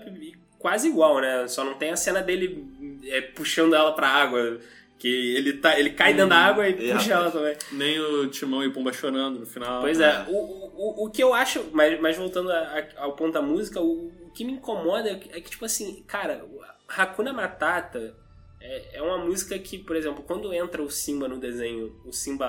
[0.59, 1.47] quase igual, né?
[1.47, 4.59] Só não tem a cena dele é, puxando ela pra água.
[5.03, 7.57] Que ele, tá, ele cai dentro da água e é, puxa ela também.
[7.73, 9.81] Nem o Timão e o Pumba chorando no final.
[9.81, 12.55] Pois é, o, o, o que eu acho, mas, mas voltando a-
[12.97, 15.65] a- ao ponto da música, o, o que me incomoda é que, é que, tipo
[15.65, 16.45] assim, cara,
[16.87, 18.15] Hakuna Matata
[18.61, 22.47] é, é uma música que, por exemplo, quando entra o Simba no desenho, o Simba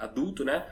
[0.00, 0.66] adulto, né?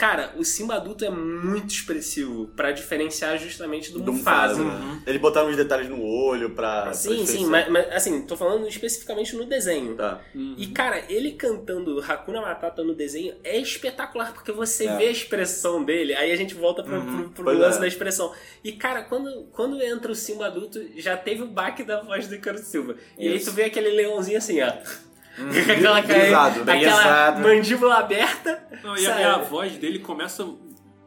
[0.00, 4.62] Cara, o Simba adulto é muito expressivo pra diferenciar justamente do, Do Mufasa.
[4.64, 5.02] Mufasa, né?
[5.06, 6.84] Eles botaram uns detalhes no olho pra.
[6.84, 9.96] pra Sim, sim, mas, mas, assim, tô falando especificamente no desenho.
[9.96, 10.22] Tá.
[10.34, 14.96] E, cara, ele cantando Hakuna Matata no desenho é espetacular, porque você É.
[14.96, 17.80] vê a expressão dele, aí a gente volta pro, pro, pro Pois lance é.
[17.82, 18.32] da expressão.
[18.64, 22.34] E, cara, quando, quando entra o Simba adulto, já teve o baque da voz do
[22.34, 22.96] Icaro Silva.
[23.18, 24.72] E aí tu vê aquele leãozinho assim, ó.
[25.40, 27.40] Com aquela, brisado, bem aquela brisado.
[27.40, 28.62] mandíbula aberta.
[28.82, 30.46] Não, e, a, e a voz dele começa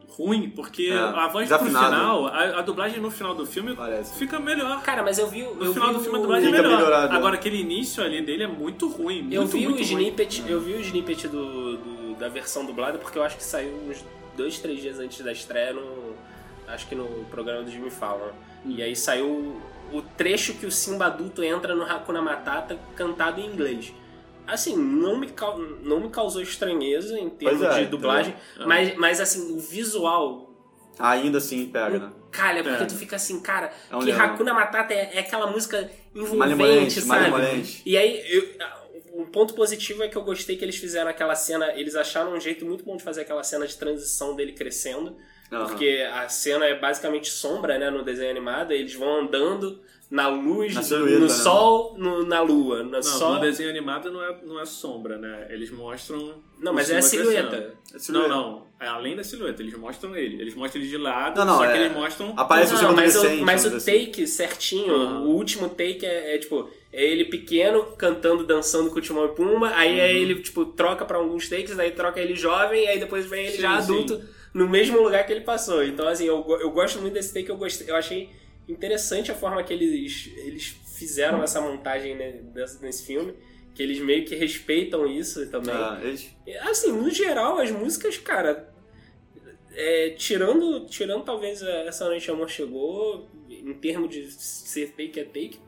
[0.08, 1.94] ruim, porque É, a voz pro desafinado.
[1.96, 4.14] final, a, a dublagem no final do filme Parece.
[4.16, 4.80] fica melhor.
[4.82, 6.76] Cara, mas eu vi, o- No eu final vi do filme a dublagem é melhor.
[6.76, 7.16] melhorado.
[7.16, 9.22] Agora aquele início ali dele é muito ruim.
[9.22, 10.02] Muito, Eu vi muito o ruim.
[10.02, 13.72] snippet, eu vi o snippet do, do- da versão dublada, porque eu acho que saiu
[13.88, 14.04] uns
[14.36, 16.14] dois, três dias antes da estreia no.
[16.68, 18.30] Acho que no programa do Jimmy Fallon.
[18.64, 19.60] E aí saiu
[19.92, 23.92] o trecho que o Simba adulto entra no Hakuna Matata cantado em inglês.
[24.46, 25.28] Assim, não me,
[25.82, 28.68] não me causou estranheza em termos é, de dublagem, entendeu?
[28.68, 30.50] mas, mas assim, o visual
[30.98, 32.12] Ainda assim pega, né?
[32.30, 32.86] calha, porque É.
[32.86, 34.20] tu fica assim, cara, É um que leão.
[34.20, 37.08] Hakuna Matata é, é aquela música envolvente, Malemolente, sabe?
[37.30, 37.82] malemolente.
[37.84, 38.48] E aí, eu,
[39.16, 42.40] um ponto positivo é que eu gostei que eles fizeram aquela cena, eles acharam um
[42.40, 45.16] jeito muito bom de fazer aquela cena de transição dele crescendo,
[45.50, 49.80] porque a cena é basicamente sombra, né, no desenho animado, eles vão andando
[50.14, 51.28] na luz, Na no- silhueta, no né?
[51.28, 53.34] sol, no- na lua, no Não, sol.
[53.34, 55.48] no desenho animado não é, não é sombra, né?
[55.50, 56.34] Eles mostram.
[56.60, 57.74] Não, o mas é a silhueta.
[57.92, 58.28] É silhueta.
[58.28, 58.64] Não, não.
[58.78, 59.60] É além da silhueta.
[59.60, 60.40] Eles mostram ele.
[60.40, 62.32] Eles mostram ele de lado, Não, não, só que é- eles mostram.
[62.36, 63.42] Aparece o Não, Simba mas, adolescente.
[63.42, 64.06] o, mas o vamos dizer assim.
[64.06, 65.22] take certinho, Uhum.
[65.24, 69.28] o último take é, é, tipo, é ele pequeno cantando, dançando com o Timão e
[69.30, 69.98] Pumba, aí Uhum.
[70.00, 73.56] é ele, tipo, troca pra alguns takes, aí troca ele jovem, aí depois vem ele
[73.56, 73.92] Sim, já sim.
[73.92, 74.20] adulto
[74.52, 75.82] no mesmo lugar que ele passou.
[75.82, 78.30] Então, assim, eu, eu gosto muito desse take, eu, gostei, eu achei
[78.68, 80.64] interessante a forma que eles, eles
[80.98, 83.34] fizeram essa montagem né, desse- nesse filme,
[83.74, 85.74] que eles meio que respeitam isso também.
[85.74, 86.30] Ah, eles-
[86.62, 88.72] Assim, no geral, as músicas, cara,
[89.72, 95.58] é, tirando, tirando talvez Essa Noite Amor Chegou, em termos de ser take a take,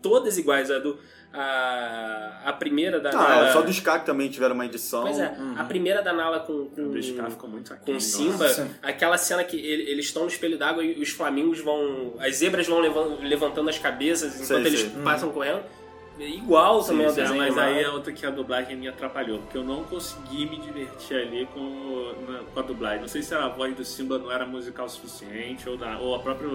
[0.00, 0.70] todas iguais.
[0.70, 0.98] A, do,
[1.32, 3.48] a, a primeira da Ah, Nala...
[3.48, 5.02] é, só do Ska que também tiveram uma edição.
[5.02, 7.92] Pois é, a primeira da Nala com, com, O Scar ficou muito aqui.
[7.92, 8.46] com Simba,
[8.82, 12.14] aquela cena que ele- eles estão no espelho d'água e os flamingos vão...
[12.18, 15.02] As zebras vão levan- levantando as cabeças enquanto Sei, eles sei.
[15.02, 15.62] passam correndo.
[16.18, 19.62] Igual também ao desenho mas aí é outra que a dublagem me atrapalhou, porque eu
[19.62, 23.00] não consegui me divertir ali com, na- com a dublagem.
[23.02, 26.16] Não sei se a voz do Simba não era musical o suficiente, ou, da, ou
[26.16, 26.48] a própria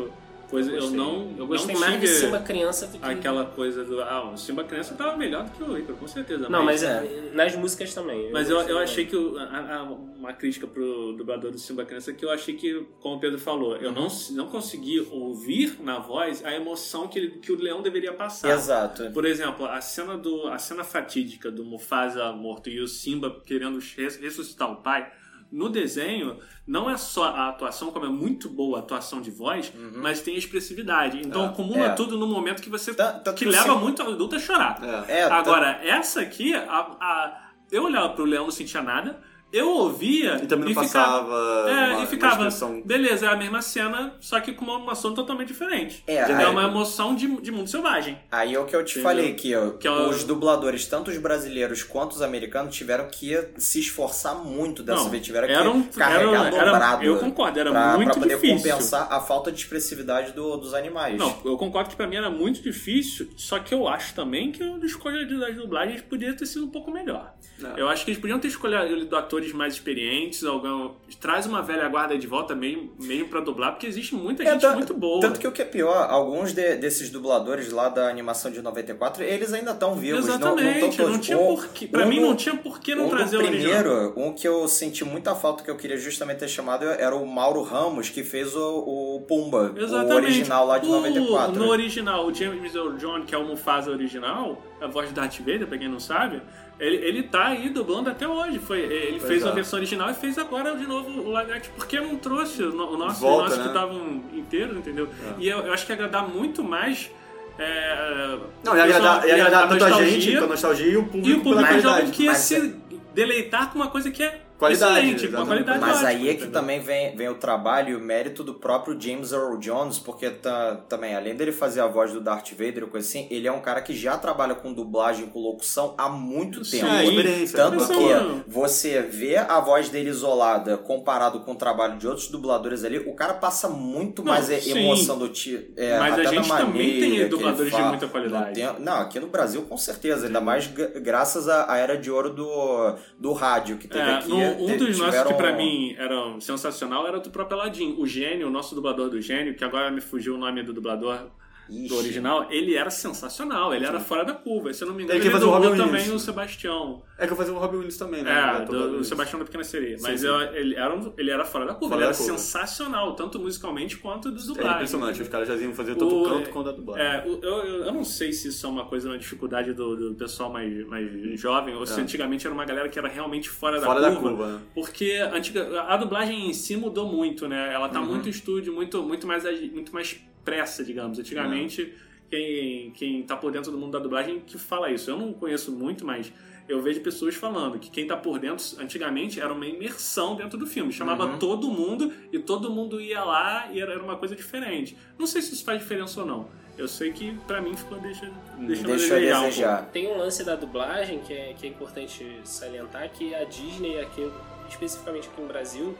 [0.49, 0.71] coisa.
[0.71, 0.97] Eu, gostei.
[0.97, 1.33] não.
[1.37, 3.05] Eu gostei não mais de Simba criança do que...
[3.05, 4.01] Aquela coisa do.
[4.01, 6.47] Ah, o Simba criança tava melhor do que o Ícaro, com certeza.
[6.49, 8.31] Não, mas é, nas músicas também.
[8.31, 12.11] Mas eu, eu achei que o- a- a- uma crítica pro dublador do Simba Criança
[12.11, 15.99] é que eu achei que, como o Pedro falou, eu não, não consegui ouvir na
[15.99, 18.49] voz a emoção que, ele- que o leão deveria passar.
[18.51, 19.11] Exato.
[19.11, 23.79] Por exemplo, a cena, do, a cena fatídica do Mufasa morto e o Simba querendo
[23.97, 25.11] res- ressuscitar o pai,
[25.53, 29.71] no desenho não é só a atuação, como é muito boa a atuação de voz,
[29.95, 31.19] mas tem a expressividade.
[31.23, 31.47] Então É.
[31.47, 31.89] acumula É.
[31.89, 32.93] tudo no momento que você.
[32.93, 33.79] Tan- tanto que leva sim.
[33.79, 34.79] muito o adulto a chorar.
[35.07, 35.19] É.
[35.19, 36.63] É, Agora, essa aqui, a,
[36.99, 39.21] a- eu olhava pro Leão, não sentia nada.
[39.53, 42.49] Eu ouvia E também não ficava, passava é, uma, e ficava,
[42.83, 46.03] beleza, é a mesma cena, só que com uma emoção totalmente diferente.
[46.07, 48.17] É, É, uma emoção de, de mundo selvagem.
[48.31, 49.03] Aí é o que eu te Entendeu?
[49.03, 53.07] falei, que, ó, Que é o- os dubladores, tanto os brasileiros quanto os americanos, tiveram
[53.09, 55.23] que se esforçar muito dessa Não, vez.
[55.23, 57.03] Tiveram era um- que carregar era- era- dobrado.
[57.03, 58.57] eu concordo, era pra, muito pra poder difícil.
[58.57, 61.17] compensar a falta de expressividade do- dos animais.
[61.19, 64.63] Não, eu concordo que pra mim era muito difícil, só que eu acho também que
[64.63, 67.33] a escolha das dublagens podia ter sido um pouco melhor.
[67.63, 67.79] É.
[67.81, 72.17] Eu acho que eles podiam ter escolhido atores mais experientes, algum, traz uma velha guarda
[72.17, 75.19] de volta mesmo, mesmo pra dublar, porque existe muita É, gente tan- muito boa.
[75.19, 79.23] Tanto que o que é pior, alguns de- desses dubladores lá da animação de 94,
[79.23, 80.25] eles ainda estão vivos.
[80.27, 81.25] não- Não, Exatamente, tão não, todos.
[81.25, 81.87] tinha Um- porquê.
[81.87, 83.81] Pra um mim não tinha por que não um trazer o original.
[83.83, 87.25] primeiro, um que eu senti muita falta, que eu queria justamente ter chamado, era o
[87.25, 90.11] Mauro Ramos, que fez o, o Pumba, Exatamente.
[90.11, 91.55] o original lá de O- 94.
[91.59, 95.39] No original, o James Earl John, que é o Mufasa original, a voz do Darth
[95.39, 96.41] Vader, pra quem não sabe,
[96.79, 98.59] ele, ele tá aí dublando até hoje.
[98.59, 99.47] Foi, ele Pois fez é.
[99.47, 101.71] a versão original e fez agora de novo o live action.
[101.75, 103.63] Por que não trouxe o no- o nosso, Volta, o nosso né?
[103.63, 105.09] que estavam inteiros, entendeu?
[105.37, 107.09] E eu, eu acho que ia agradar muito mais.
[107.57, 111.03] É, Não, ia agradar, ia agradar tanto a nostalgia gente, com a nostalgia e o
[111.05, 112.75] público, E o público jovem que ia se
[113.13, 116.33] deleitar com uma coisa que é Qualidade, excelente, com uma qualidade Mas ótima, aí é
[116.33, 116.51] que entendeu?
[116.61, 120.75] também vem, vem o trabalho e o mérito do próprio James Earl Jones, porque tá,
[120.87, 123.59] também, além dele fazer a voz do Darth Vader e coisa assim, ele é um
[123.61, 126.91] cara que já trabalha com dublagem, com locução há muito Sim, tempo.
[126.91, 127.57] É, experiência.
[127.57, 132.27] Tanto Mas que você vê a voz dele isolada comparado com o trabalho de outros
[132.27, 134.77] dubladores ali, o cara passa muito Não, mais e- sim.
[134.79, 135.73] emoção do tipo.
[135.79, 137.89] É, Mas a gente também maneira tem dubladores de fala.
[137.89, 138.61] muita qualidade.
[138.61, 141.97] Não, tem- não, aqui no Brasil com certeza, ainda mais gra- graças à, à era
[141.97, 144.29] de ouro do, do rádio que teve É, aqui.
[144.29, 147.95] no- um dos nossos tiveram- que pra mim era sensacional era do próprio Aladdin.
[147.97, 151.27] O Gênio, o nosso dublador do Gênio, que agora me fugiu o nome do dublador
[151.69, 151.87] Ixi.
[151.87, 154.73] do original, ele era sensacional, ele era fora da curva.
[154.73, 156.09] Se eu não me engano, Ele ele, dublou também Williams.
[156.11, 157.03] o Sebastião.
[157.17, 158.59] É que eu fazia o Robin Williams também, né?
[158.61, 159.03] É, do, o.
[159.03, 159.97] Sebastião da Pequena Sereia.
[159.97, 160.27] Sim, Mas sim.
[160.27, 162.37] eu- ele, era um- ele era fora da curva, Fora ele da era curva.
[162.37, 164.75] sensacional, tanto musicalmente quanto dos É dublagens.
[164.75, 167.05] impressionante, os caras já iam fazer tanto O- canto quanto a dublagem.
[167.05, 170.15] É, eu, eu, eu não sei se isso é uma coisa, uma dificuldade do, do
[170.15, 172.03] pessoal mais, mais jovem, ou se É.
[172.03, 174.61] antigamente era uma galera que era realmente fora, Fora da, da curva, curva, né?
[174.75, 177.73] Porque a, antiga, a dublagem em si mudou muito, né?
[177.73, 178.07] Ela tá Uhum.
[178.07, 181.19] muito estúdio, muito, muito, mais, muito mais pressa, digamos.
[181.19, 181.93] Antigamente,
[182.29, 185.09] quem, quem tá por dentro do mundo da dublagem que fala isso.
[185.09, 186.31] Eu não conheço muito, mas
[186.67, 190.65] eu vejo pessoas falando que quem tá por dentro, antigamente, era uma imersão dentro do
[190.65, 190.91] filme.
[190.93, 191.37] Chamava Uhum.
[191.39, 194.97] todo mundo e todo mundo ia lá e era era uma coisa diferente.
[195.19, 196.47] Não sei se isso faz diferença ou não.
[196.75, 199.85] Eu sei que pra mim ficou deixa, deixando Deixa a desejar um.
[199.91, 204.27] Tem um lance da dublagem que é, que é importante salientar que a Disney, aqui,
[204.67, 205.95] especificamente aqui no Brasil,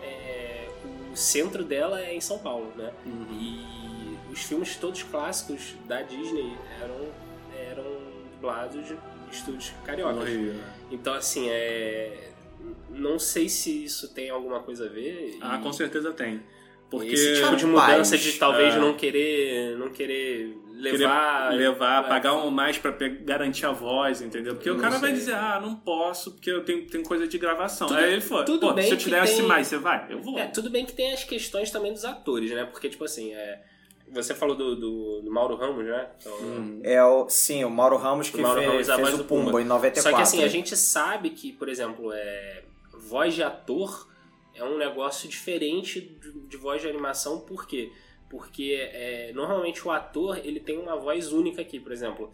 [0.00, 0.68] é,
[1.12, 2.92] o centro dela é em São Paulo, né?
[3.32, 7.08] E os filmes todos clássicos da Disney eram,
[7.70, 7.84] eram
[8.32, 8.96] dublados de
[9.30, 10.28] estúdios cariocas.
[10.90, 12.30] Então, assim, é...
[12.90, 15.36] não sei se isso tem alguma coisa a ver.
[15.40, 16.42] Ah, e- com certeza tem.
[16.90, 18.78] Porque esse tipo de Rapaz, mudança de talvez é.
[18.78, 23.72] não querer não querer querer levar levar, é, pagar um mais pra pe- garantir a
[23.72, 24.54] voz, entendeu?
[24.54, 25.18] Porque o Não cara vai sei.
[25.18, 27.88] dizer, ah, não posso, porque eu tenho, tenho coisa de gravação.
[27.88, 30.06] Tudo- Aí ele falou, tudo pô, bem se eu desse tem- mais, você vai?
[30.10, 30.38] Eu vou.
[30.38, 32.64] É, tudo bem que tem as questões também dos atores, né?
[32.64, 33.60] Porque, tipo assim, é,
[34.10, 36.06] você falou do, do, do Mauro Ramos, né?
[36.20, 39.14] Então, É o, sim, o Mauro Ramos que O Mauro fez, Ramos, a fez voz
[39.14, 39.44] o do Pumba.
[39.46, 40.10] Pumba em 94.
[40.10, 42.62] Só que assim, a gente sabe que, por exemplo, é,
[42.92, 44.08] voz de ator
[44.54, 47.90] é um negócio diferente de, de voz de animação, por quê?
[47.90, 48.02] Porque
[48.74, 52.30] é, normalmente o ator ele tem uma voz única aqui, por exemplo,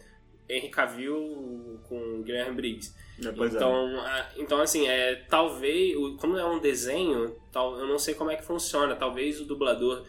[0.47, 2.95] Henry Cavill com Guilherme Briggs.
[3.23, 3.31] É, é.
[3.57, 8.31] então, a- então, assim, é, talvez, como é um desenho, tal, eu não sei como
[8.31, 8.95] é que funciona.
[8.95, 10.05] Talvez o dublador.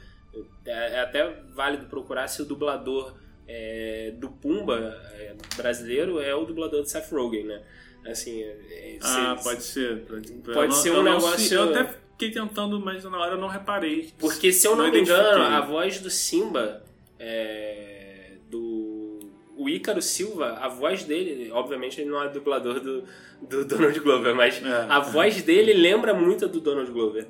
[0.65, 3.17] É, é até válido procurar se o dublador
[3.49, 4.79] é, do Pumba
[5.15, 7.63] é, brasileiro é o dublador de Seth Rogen, né?
[8.07, 10.05] Assim, é, Ah, se- pode ser.
[10.55, 14.11] Pode ser um negócio- sei- Eu até fiquei tentando, mas na hora eu não reparei.
[14.19, 16.83] Porque se eu não, Não me engano, a voz do Simba,
[17.19, 19.19] é, do
[19.57, 23.05] o Ícaro Silva, a voz dele, obviamente ele não é dublador do,
[23.43, 24.87] do Donald Glover, mas É.
[24.89, 27.27] a voz dele lembra muito a do Donald Glover.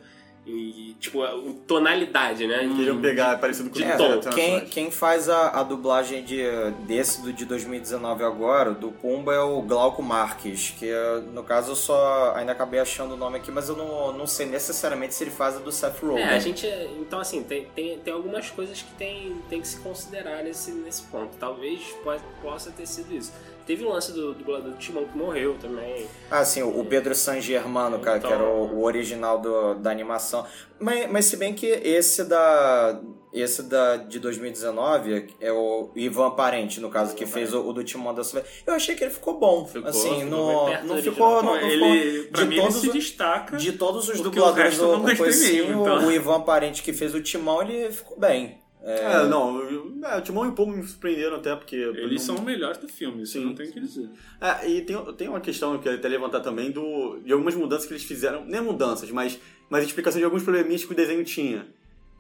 [0.47, 2.59] E, tipo, a, o tonalidade, né?
[2.75, 4.31] Queriam pegar parecido com De o É, tom.
[4.31, 6.43] quem, quem faz a, a dublagem de,
[6.87, 11.73] desse do, de 2019 agora, do Pumba, é o Glauco Marques, que é, no caso
[11.73, 15.23] eu só ainda acabei achando o nome aqui, mas eu não, não sei necessariamente se
[15.25, 16.25] ele faz a do Seth Rogen.
[16.25, 16.67] É, a gente.
[16.99, 21.03] Então, assim, tem, tem, tem algumas coisas que tem, tem que se considerar nesse, nesse
[21.03, 21.37] ponto.
[21.39, 23.33] Talvez po- possa ter sido isso.
[23.67, 26.07] Teve o lance do dublador do Timão que morreu também.
[26.31, 29.91] Ah, sim, o Pedro San Germano, cara, que Então- era o, o original do- da
[29.91, 30.45] animação.
[30.79, 33.01] Mas, mas se bem que esse da.
[33.33, 37.85] Esse da de 2019 é o Ivan Parente, no caso, que fez o, o do
[37.85, 38.49] Timão da Silveira.
[38.67, 39.65] Eu achei que ele ficou bom.
[39.67, 41.43] Ficou, assim, ficou perto não ficou.
[41.43, 43.57] Não, não ele, ficou de mim, ele todos, se destaca.
[43.57, 46.07] de todos os o dubladores do, coicinho, mesmo, então.
[46.09, 48.60] o Ivan Parente que fez o Timão, ele ficou bem.
[48.83, 51.77] É, não, eu- é, o Timão e o Pombo me surpreenderam até porque...
[51.77, 53.45] Eles não- são melhores do filme, isso Sim.
[53.45, 54.09] não tem o que dizer.
[54.41, 57.55] É, e tem, tem uma questão que eu queria até levantar também do, de algumas
[57.55, 61.25] mudanças que eles fizeram, nem mudanças, mas, mas explicação de alguns probleminhas que o desenho
[61.25, 61.67] tinha.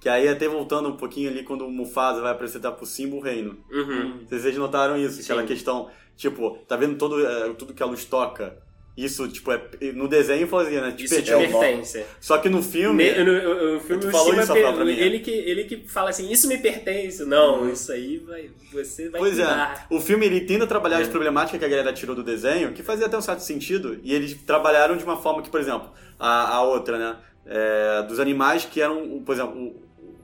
[0.01, 3.21] Que aí até voltando um pouquinho ali quando o Mufasa vai apresentar pro Simba o
[3.21, 3.59] reino.
[3.71, 4.09] Uhum.
[4.21, 5.23] Não Vocês notaram isso, Sim.
[5.23, 8.57] aquela questão, tipo, tá vendo todo, é, tudo que a luz toca?
[9.05, 9.61] Isso, tipo, é,
[9.94, 10.92] no desenho fazia, né?
[10.92, 12.05] Te Isso pertence.
[12.20, 13.05] Só que no filme.
[13.05, 15.01] Ne- no, no- filme Tu falou isso, per- pra mim, é.
[15.01, 17.24] ele, que, ele que fala assim, isso me pertence.
[17.24, 19.46] Não, isso aí vai, você vai Pois é,
[19.90, 21.03] o filme ele tenta trabalhar É.
[21.03, 24.12] as problemáticas que a galera tirou do desenho, que fazia até um certo sentido, e
[24.14, 28.64] eles trabalharam de uma forma que, por exemplo, a, a outra, né, é, dos animais
[28.64, 29.57] que eram, por exemplo,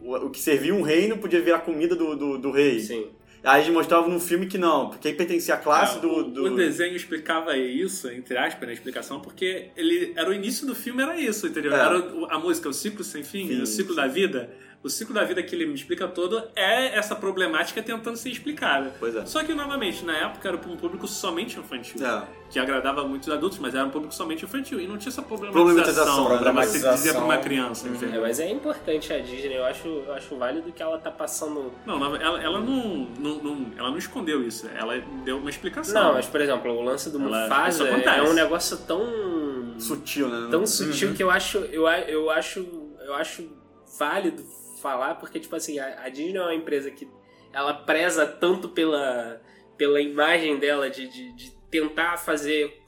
[0.02, 2.80] o, o, o que servia um reino podia virar comida do, do, do rei.
[2.80, 3.06] Sim.
[3.46, 6.22] Aí eles mostravam no filme que não, porque aí pertencia à classe É, do, o-
[6.24, 6.44] do...
[6.46, 11.00] O desenho explicava isso, entre aspas, na explicação, porque ele era o início do filme,
[11.00, 11.72] era isso, entendeu?
[11.72, 11.78] É.
[11.78, 11.98] Era
[12.30, 14.50] a música, o ciclo sem fim, Sim, o ciclo da vida.
[14.86, 18.94] O ciclo da vida que ele me explica todo é essa problemática tentando ser explicada.
[19.00, 19.26] Pois é.
[19.26, 22.06] Só que, novamente, na época era para um público somente infantil.
[22.06, 22.22] É.
[22.48, 24.80] Que agradava muitos adultos, mas era um público somente infantil.
[24.80, 26.94] E não tinha essa Problematização, problematização, né, pra você problematização.
[26.94, 28.22] dizer pra uma criança, É, entendeu?
[28.22, 31.72] mas é importante a Disney, eu acho, eu acho válido que ela tá passando.
[31.84, 34.68] Não, ela, ela não, não, não- ela não escondeu isso.
[34.78, 36.00] Ela deu uma explicação.
[36.00, 40.46] Não, mas por exemplo, o lance do Ela- Mufasa é um negócio tão Sutil, né?
[40.48, 42.64] tão sutil que eu acho eu, a- eu acho
[43.04, 43.48] eu acho
[43.98, 44.42] válido
[44.76, 47.08] falar porque tipo assim a, a Disney é uma empresa que
[47.52, 49.40] ela preza tanto pela
[49.76, 52.82] pela imagem dela de, de, de tentar fazer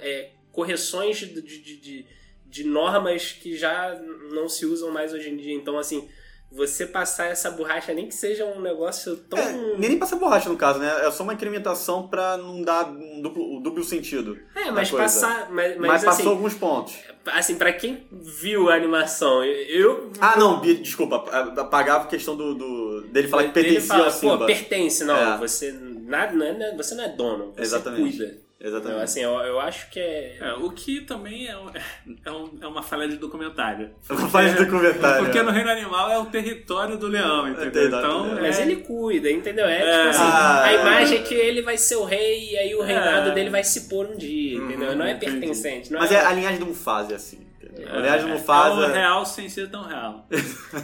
[0.00, 2.06] é, correções de, de,
[2.46, 3.94] de normas que já
[4.32, 5.54] não se usam mais hoje em dia.
[5.54, 6.08] Então assim
[6.52, 10.48] você passar essa borracha nem que seja um negócio tão É, nem, nem passa borracha
[10.48, 11.06] no caso, né?
[11.06, 14.36] É só uma incrementação pra não dar um duplo, um duplo sentido.
[14.56, 15.04] É, mas coisa.
[15.04, 16.94] passar mas, Mas, mas, passou assim, alguns pontos.
[17.26, 21.16] assim para quem viu a animação eu Ah, não, desculpa,
[21.60, 24.38] apagava a questão do, do- dele falar que pertencia fala, ao Simba.
[24.38, 25.16] Pô, pertence, não.
[25.34, 25.38] É.
[25.38, 28.18] Você, nada, não é, você não é dono, você Exatamente.
[28.18, 28.49] cuida.
[28.62, 28.90] Exatamente.
[28.92, 30.36] Então, assim, eu, eu acho que é.
[30.38, 31.70] É, o que também é, um-
[32.24, 33.90] é, um- é uma falha de documentário.
[34.10, 35.42] Uma falha de documentário, Porque é.
[35.42, 37.68] no reino animal é o território do leão, entendeu?
[37.86, 38.34] Entendo, Então.
[38.40, 39.64] Mas é- ele cuida, entendeu?
[39.64, 39.96] É, É.
[39.96, 40.80] tipo assim, Ah, a é.
[40.80, 43.34] imagem é que ele vai ser o rei e aí o reinado É.
[43.34, 44.94] dele vai se pôr um dia, entendeu?
[44.94, 45.32] Não é entendi.
[45.38, 45.90] pertencente.
[45.90, 47.40] Não Mas é, é a linhagem do Mufasa, é assim.
[47.82, 47.94] Entendeu?
[47.98, 48.74] A linhagem do É Mufasa.
[48.86, 50.26] o real sem ser tão real.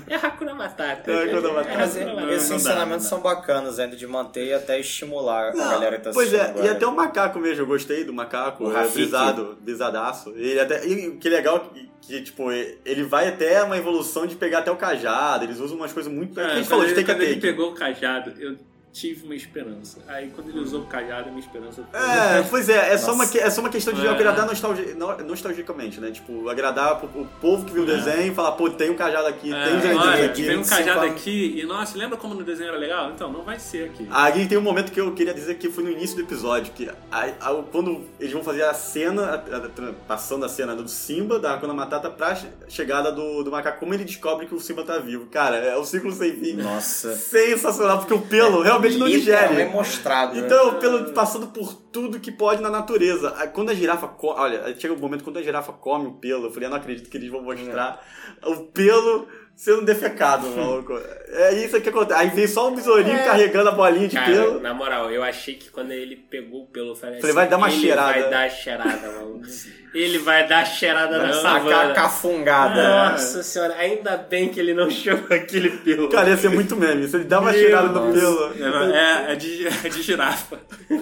[0.09, 1.11] é Hakuna Matata.
[1.11, 1.71] É Hakuna Matata.
[1.73, 5.51] É Mas Hakuna não, esses não ensinamentos são bacanas ainda de manter e até estimular
[5.51, 6.73] a Não, galera que tá pois é, e agora.
[6.73, 10.31] até o macaco mesmo, eu gostei do macaco, O é, brisado, brisadaço.
[10.37, 14.27] Ele até, e o que é legal que, que, tipo, ele vai até uma evolução
[14.27, 16.39] de pegar até o cajado, eles usam umas coisas muito.
[16.41, 17.41] É, que a gente quando falou de ele, a ele take.
[17.41, 18.57] pegou o cajado, eu
[18.99, 19.99] tive uma esperança.
[20.09, 22.01] Aí quando ele usou o cajado, a minha esperança foi...
[22.01, 24.09] É, pois é, é só, uma, é só uma questão de É.
[24.09, 26.11] agradar nostalgi, no- nostalgicamente, né?
[26.11, 27.95] Tipo, agradar pro- o povo que viu o É.
[27.97, 30.45] desenho e falar, pô, tem um cajado aqui, É, tem um olha, aqui.
[30.45, 33.11] tem um 25 cajado aqui e, nossa, lembra como no desenho era legal?
[33.11, 34.07] Então, não vai ser aqui.
[34.11, 36.89] Aí tem um momento que eu queria dizer que foi no início do episódio, que
[37.11, 41.39] aí- aí quando eles vão fazer a cena, a- a- passando a cena do Simba,
[41.39, 44.83] da Hakuna Matata, pra che- chegada do, do macaco, como ele descobre que o Simba
[44.85, 45.27] tá vivo.
[45.27, 46.55] Cara, é o ciclo sem fim.
[46.55, 47.15] Nossa.
[47.15, 49.71] Sensacional, porque o pelo realmente não Literalmente digere.
[49.73, 50.35] mostrado.
[50.35, 50.43] né?
[50.47, 53.35] Então, o pelo passando por tudo que pode na natureza.
[53.37, 56.51] Aí, Quando a girafa Olha, chega um momento quando a girafa come o pelo, eu
[56.53, 58.01] falei, eu não acredito que eles vão mostrar
[58.45, 59.27] o pelo
[59.57, 60.93] sendo defecado, maluco.
[61.29, 62.21] É isso que acontece.
[62.21, 64.61] Aí vem só um besourinho carregando a bolinha de Cara, pelo.
[64.61, 67.49] na moral, eu achei que quando ele pegou o pelo, eu falei, Falei, assim, vai
[67.49, 68.13] dar uma ele cheirada.
[68.21, 69.43] vai dar cheirada, mano.
[70.03, 71.95] ele vai dar cheirada na A savana.
[71.95, 73.11] cafungada.
[73.13, 76.09] Nossa senhora, ainda bem que ele não chamou aquele pelo.
[76.09, 77.07] Cara, ia ser muito meme.
[77.09, 78.53] Se ele dá uma Meu cheirada no pelo.
[78.95, 80.59] É, é, de, é de girafa.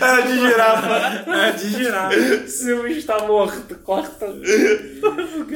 [0.00, 1.24] É de girafa.
[1.32, 2.48] É de girafa.
[2.48, 4.26] Silvio está morto, corta.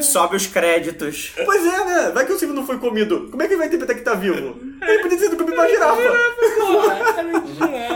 [0.01, 1.33] Sobe os créditos.
[1.45, 2.11] Pois é, né?
[2.15, 3.29] Vai que o Silvio não foi comido.
[3.31, 4.59] Como é que ele vai interpretar que tá vivo?
[4.83, 6.03] Ele podia ter sido comido por uma girafa.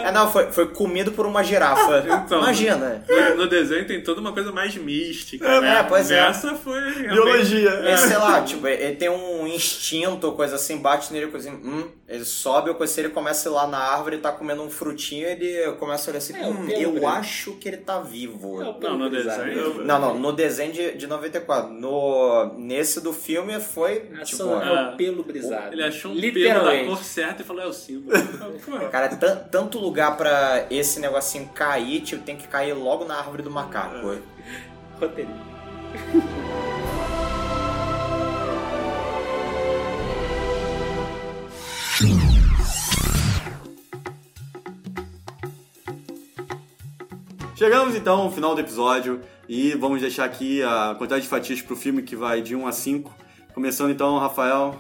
[0.05, 2.05] É, não, foi, foi comido por uma girafa.
[2.25, 2.41] Então.
[2.41, 3.05] Imagina.
[3.09, 5.47] No, no desenho tem toda uma coisa mais mística.
[5.47, 5.83] É, né?
[5.89, 6.19] pois é.
[6.19, 6.81] Essa foi.
[6.81, 7.71] realmente- Biologia.
[7.71, 11.89] É, sei lá, tipo, ele tem um instinto, coisa assim, bate nele, coisa assim, hum,
[12.09, 14.71] ele sobe, ou coisa assim, ele começa a ir lá na árvore, tá comendo um
[14.71, 18.61] frutinho, ele começa a olhar assim, É, hum, eu acho que ele tá vivo.
[18.61, 19.85] É Não, pelo no desenho.
[19.85, 21.71] Não, não, no desenho de, de 94.
[21.73, 25.73] No, nesse do filme foi, É tipo, é o pelo brisado.
[25.73, 26.87] Ele achou um pelo Exatamente.
[26.89, 28.17] cor certa e falou, é o símbolo.
[28.83, 28.89] É?
[28.89, 33.43] Cara, tan- tanto lugar pra esse negocinho cair, tipo, tem que cair logo na árvore
[33.43, 34.17] do macaco.
[35.01, 35.47] Roteirinho.
[47.57, 51.75] Chegamos então ao final do episódio e vamos deixar aqui a quantidade de fatias pro
[51.75, 53.15] filme que vai de 1 a 5.
[53.55, 54.79] Começando então, Rafael,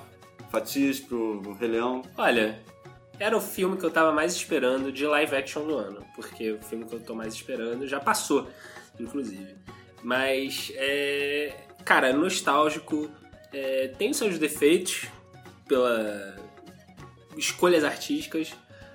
[0.51, 2.03] fatias pro Rei Leão.
[2.19, 2.61] Olha,
[3.19, 6.05] era o filme que eu tava mais esperando de live action do ano.
[6.15, 8.47] Porque o filme que eu tô mais esperando já passou,
[9.01, 9.55] inclusive.
[10.07, 11.53] Mas, é.
[11.85, 13.11] Cara, nostálgico.
[13.53, 15.07] é, tem seus defeitos
[15.67, 16.37] pela
[17.37, 18.53] escolhas artísticas,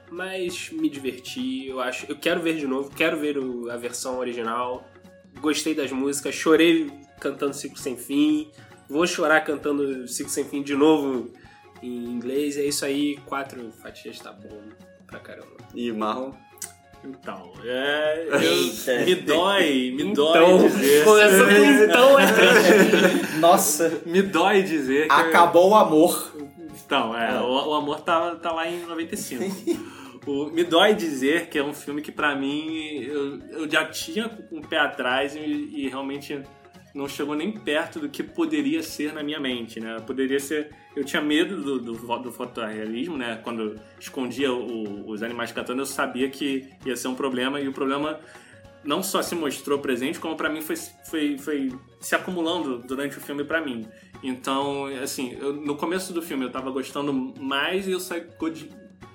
[0.09, 1.67] mas me diverti.
[1.67, 4.87] Eu acho, eu quero ver de novo, quero ver o- a versão original.
[5.41, 6.89] Gostei das músicas, chorei
[7.19, 8.49] cantando Ciclo Sem Fim.
[8.89, 11.33] Vou chorar cantando Ciclo Sem Fim de novo
[11.83, 12.55] em inglês.
[12.57, 14.61] É isso aí, quatro fatias tá bom
[15.07, 15.57] pra caramba.
[15.75, 16.31] E Marlon.
[17.03, 21.03] Então, é, eu- me dói, me Então, dói dizer.
[21.05, 23.37] começou com então, é triste.
[23.41, 25.11] Nossa, Me dói dizer que.
[25.13, 26.31] acabou o amor.
[26.85, 29.89] Então, é, o, o amor tá, tá lá em 95.
[30.27, 34.29] O, me dói dizer que é um filme que pra mim eu, eu já tinha
[34.29, 36.39] com o pé atrás e, e realmente
[36.93, 39.97] não chegou nem perto do que poderia ser na minha mente, né?
[40.05, 40.69] Poderia ser.
[40.95, 43.39] Eu tinha medo do, do, do fotorrealismo, né?
[43.43, 47.71] Quando escondia o- os animais cantando, eu sabia que ia ser um problema e o
[47.73, 48.19] problema
[48.83, 53.21] não só se mostrou presente, como pra mim foi, foi, foi se acumulando durante o
[53.21, 53.85] filme pra mim.
[54.23, 58.23] Então, assim, eu- no começo do filme eu tava gostando mais e eu saí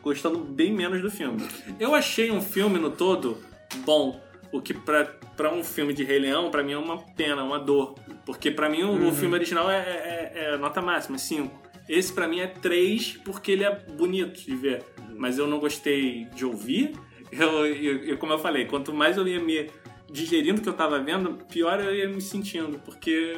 [0.03, 1.47] gostando bem menos do filme.
[1.81, 3.39] Eu achei um filme no todo
[3.85, 4.21] bom,
[4.53, 7.95] o que pra um filme de Rei Leão, pra mim é uma pena, uma dor.
[8.25, 11.67] Porque pra mim o, o filme original é, é- é nota máxima, 5.
[11.89, 14.83] Esse pra mim é 3 porque ele é bonito de ver.
[15.17, 16.93] Mas eu não gostei de ouvir.
[17.31, 19.69] Eu, eu- eu- como eu falei, quanto mais eu ia me
[20.11, 22.79] digerindo o que eu tava vendo, pior eu ia me sentindo.
[22.85, 23.33] Porque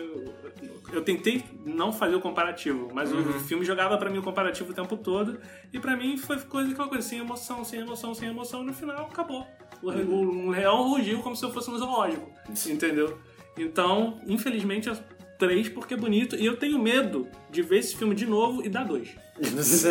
[0.93, 4.75] eu tentei não fazer o comparativo, mas o filme jogava pra mim o comparativo o
[4.75, 5.39] tempo todo.
[5.73, 8.63] E pra mim foi coisa aquela coisa, sem emoção, sem emoção, sem emoção.
[8.63, 9.47] E no final acabou.
[9.83, 12.31] O, o, o leão rugiu como se eu fosse no zoológico.
[12.67, 13.19] Entendeu?
[13.57, 14.97] Então, infelizmente, é
[15.39, 16.37] três porque é bonito.
[16.37, 19.11] E eu tenho medo de ver esse filme de novo e dar dois.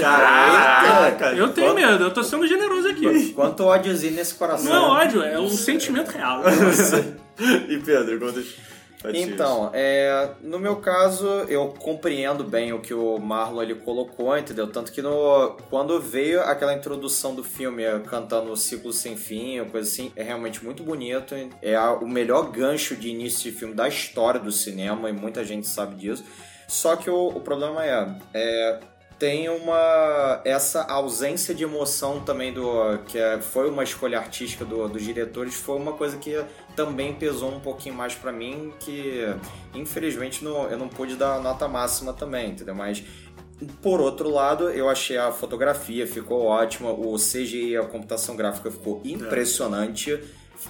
[0.01, 1.33] Caraca!
[1.33, 3.33] Eu tenho medo, eu tô sendo generoso aqui.
[3.33, 4.69] Quanto ódiozinho nesse coração.
[4.69, 6.41] Não é ódio, é um sentimento real.
[7.69, 8.55] E Pedro, quantas?
[9.33, 14.67] Então, é, no meu caso, eu compreendo bem o que o Marlon ele colocou, entendeu?
[14.71, 19.63] Tanto que no, quando veio aquela introdução do filme é, cantando o Ciclo Sem Fim,
[19.65, 21.35] coisa assim, é realmente muito bonito.
[21.61, 25.43] É a- o melhor gancho de início de filme da história do cinema, e muita
[25.45, 26.23] gente sabe disso.
[26.67, 28.79] Só que o, o problema é, é,
[29.19, 34.87] tem uma essa ausência de emoção também do que é- foi uma escolha artística do,
[34.87, 36.39] dos diretores foi uma coisa que
[36.75, 39.23] também pesou um pouquinho mais pra mim que
[39.73, 42.75] infelizmente não, eu não pude dar nota máxima também entendeu?
[42.75, 43.03] Mas
[43.81, 49.01] por outro lado eu achei a fotografia ficou ótima o CGI a computação gráfica ficou
[49.03, 50.19] impressionante.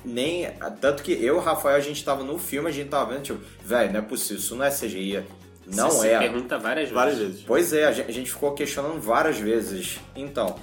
[0.03, 0.47] Nem
[0.81, 3.23] tanto que eu e o Rafael a gente tava no filme a gente tava vendo
[3.23, 5.23] tipo velho não é possível isso não é CGI
[5.75, 6.93] não Você é pergunta várias vezes.
[6.95, 7.41] Várias vezes.
[7.45, 9.99] Pois é, a gen- a gente ficou questionando várias vezes.
[10.15, 10.55] Então,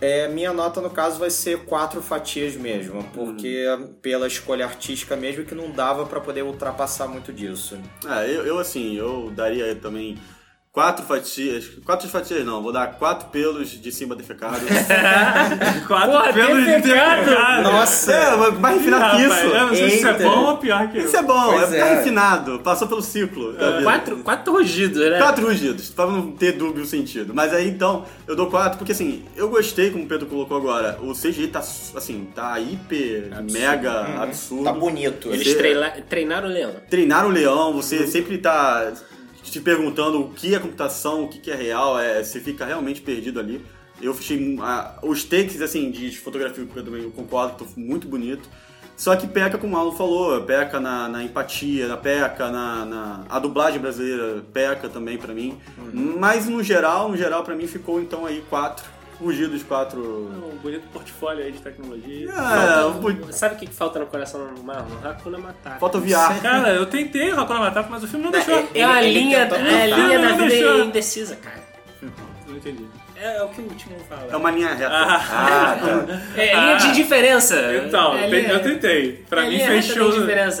[0.00, 3.64] é, minha nota no caso vai ser quatro fatias mesmo, porque
[4.00, 7.78] pela escolha artística mesmo que não dava pra poder ultrapassar muito disso.
[8.06, 10.16] Ah, eu, eu, assim, eu daria também
[10.78, 11.64] quatro fatias.
[11.84, 14.60] Quatro fatias não, vou dar quatro pelos de cima defecados.
[15.88, 17.24] Quatro Porra, pelos de defecado!
[17.24, 17.62] defecado.
[17.64, 18.12] Nossa!
[18.12, 19.54] é, mais refinado que Rapaz, isso.
[19.56, 20.22] eu não sei se isso é Eita.
[20.22, 21.94] bom ou pior que Isso é bom, Pois é, é.
[21.96, 23.50] refinado, passou pelo ciclo.
[23.52, 23.82] vida.
[23.82, 25.18] Quatro, quatro rugidos, né?
[25.18, 27.34] Quatro rugidos, pra não ter dúbio o sentido.
[27.34, 30.96] Mas aí então, eu dou quatro, porque assim, eu gostei, como o Pedro colocou agora,
[31.02, 34.62] o CGI tá assim, tá hiper, mega absurdo.
[34.62, 35.28] Tá bonito.
[35.32, 36.72] Eles treina- treinaram o leão.
[36.88, 38.92] Treinar o leão, você sempre tá
[39.50, 43.38] te perguntando o que é computação, o que é real, é, você fica realmente perdido
[43.40, 43.64] ali.
[44.00, 48.06] Eu achei ah, os takes assim de fotografia eu também eu concordo, que estão muito
[48.06, 48.48] bonito.
[48.96, 53.24] Só que peca, como o Alan falou, peca na, na empatia, na peca na, na-
[53.28, 55.56] a dublagem brasileira peca também pra mim.
[55.92, 58.84] Mas no geral, no geral pra mim ficou então aí quatro
[59.20, 60.00] rugidos, quatro.
[60.00, 62.30] Um bonito portfólio aí de tecnologia.
[62.30, 64.86] É, um po- Sabe o que falta no coração do Marlon?
[65.04, 65.78] Hakuna Matata.
[65.78, 66.40] falta o VR.
[66.40, 68.54] Cara, eu tentei Hakuna Matata, mas o filme não deixou.
[68.58, 71.62] Ele- É a ele linha, é a linha da vida indecisa, cara.
[72.46, 72.86] não entendi.
[73.20, 74.28] É, é o que o Timon fala.
[74.30, 74.90] É uma linha reta.
[74.92, 75.76] Ah.
[75.80, 76.40] tá.
[76.40, 77.56] É linha de diferença.
[77.84, 79.24] Então, é linha- eu tentei.
[79.28, 80.12] Pra é mim fechou.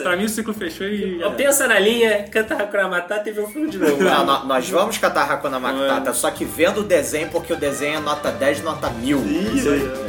[0.02, 1.22] Pra mim o ciclo fechou e.
[1.22, 4.02] Ó, Pensa na linha, canta Hakuna Matata e vê o filme de novo.
[4.02, 7.98] Não, nó- nós vamos catar Hakuna Matata, só que vendo o desenho, porque o desenho
[7.98, 9.18] é nota 10, nota 1000.
[9.54, 10.07] Isso aí.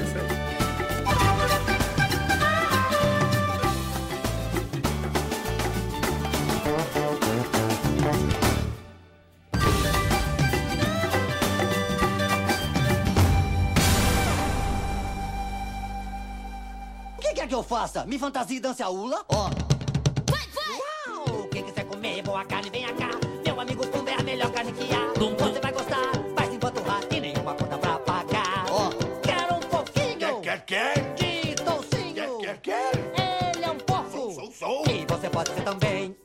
[17.90, 18.06] Faça?
[18.06, 19.26] Me fantasia e dance a ula?
[19.30, 19.50] Ó.
[21.08, 21.48] Uau!
[21.52, 23.10] Quem quiser comer boa carne, venha cá.
[23.44, 25.10] Meu amigo Pumba é a melhor carne que há.
[25.18, 28.66] Você vai gostar, vai se empanturrar e nenhuma conta pra pagar.
[28.70, 28.90] Ó.
[29.22, 31.14] Quero um pouquinho Quer, quer?
[31.16, 32.40] de toucinho.
[32.40, 33.56] Quer, quer, quer?
[33.56, 34.32] Ele é um porco.
[34.34, 34.84] Sou, sou.
[34.88, 36.16] E você pode ser também.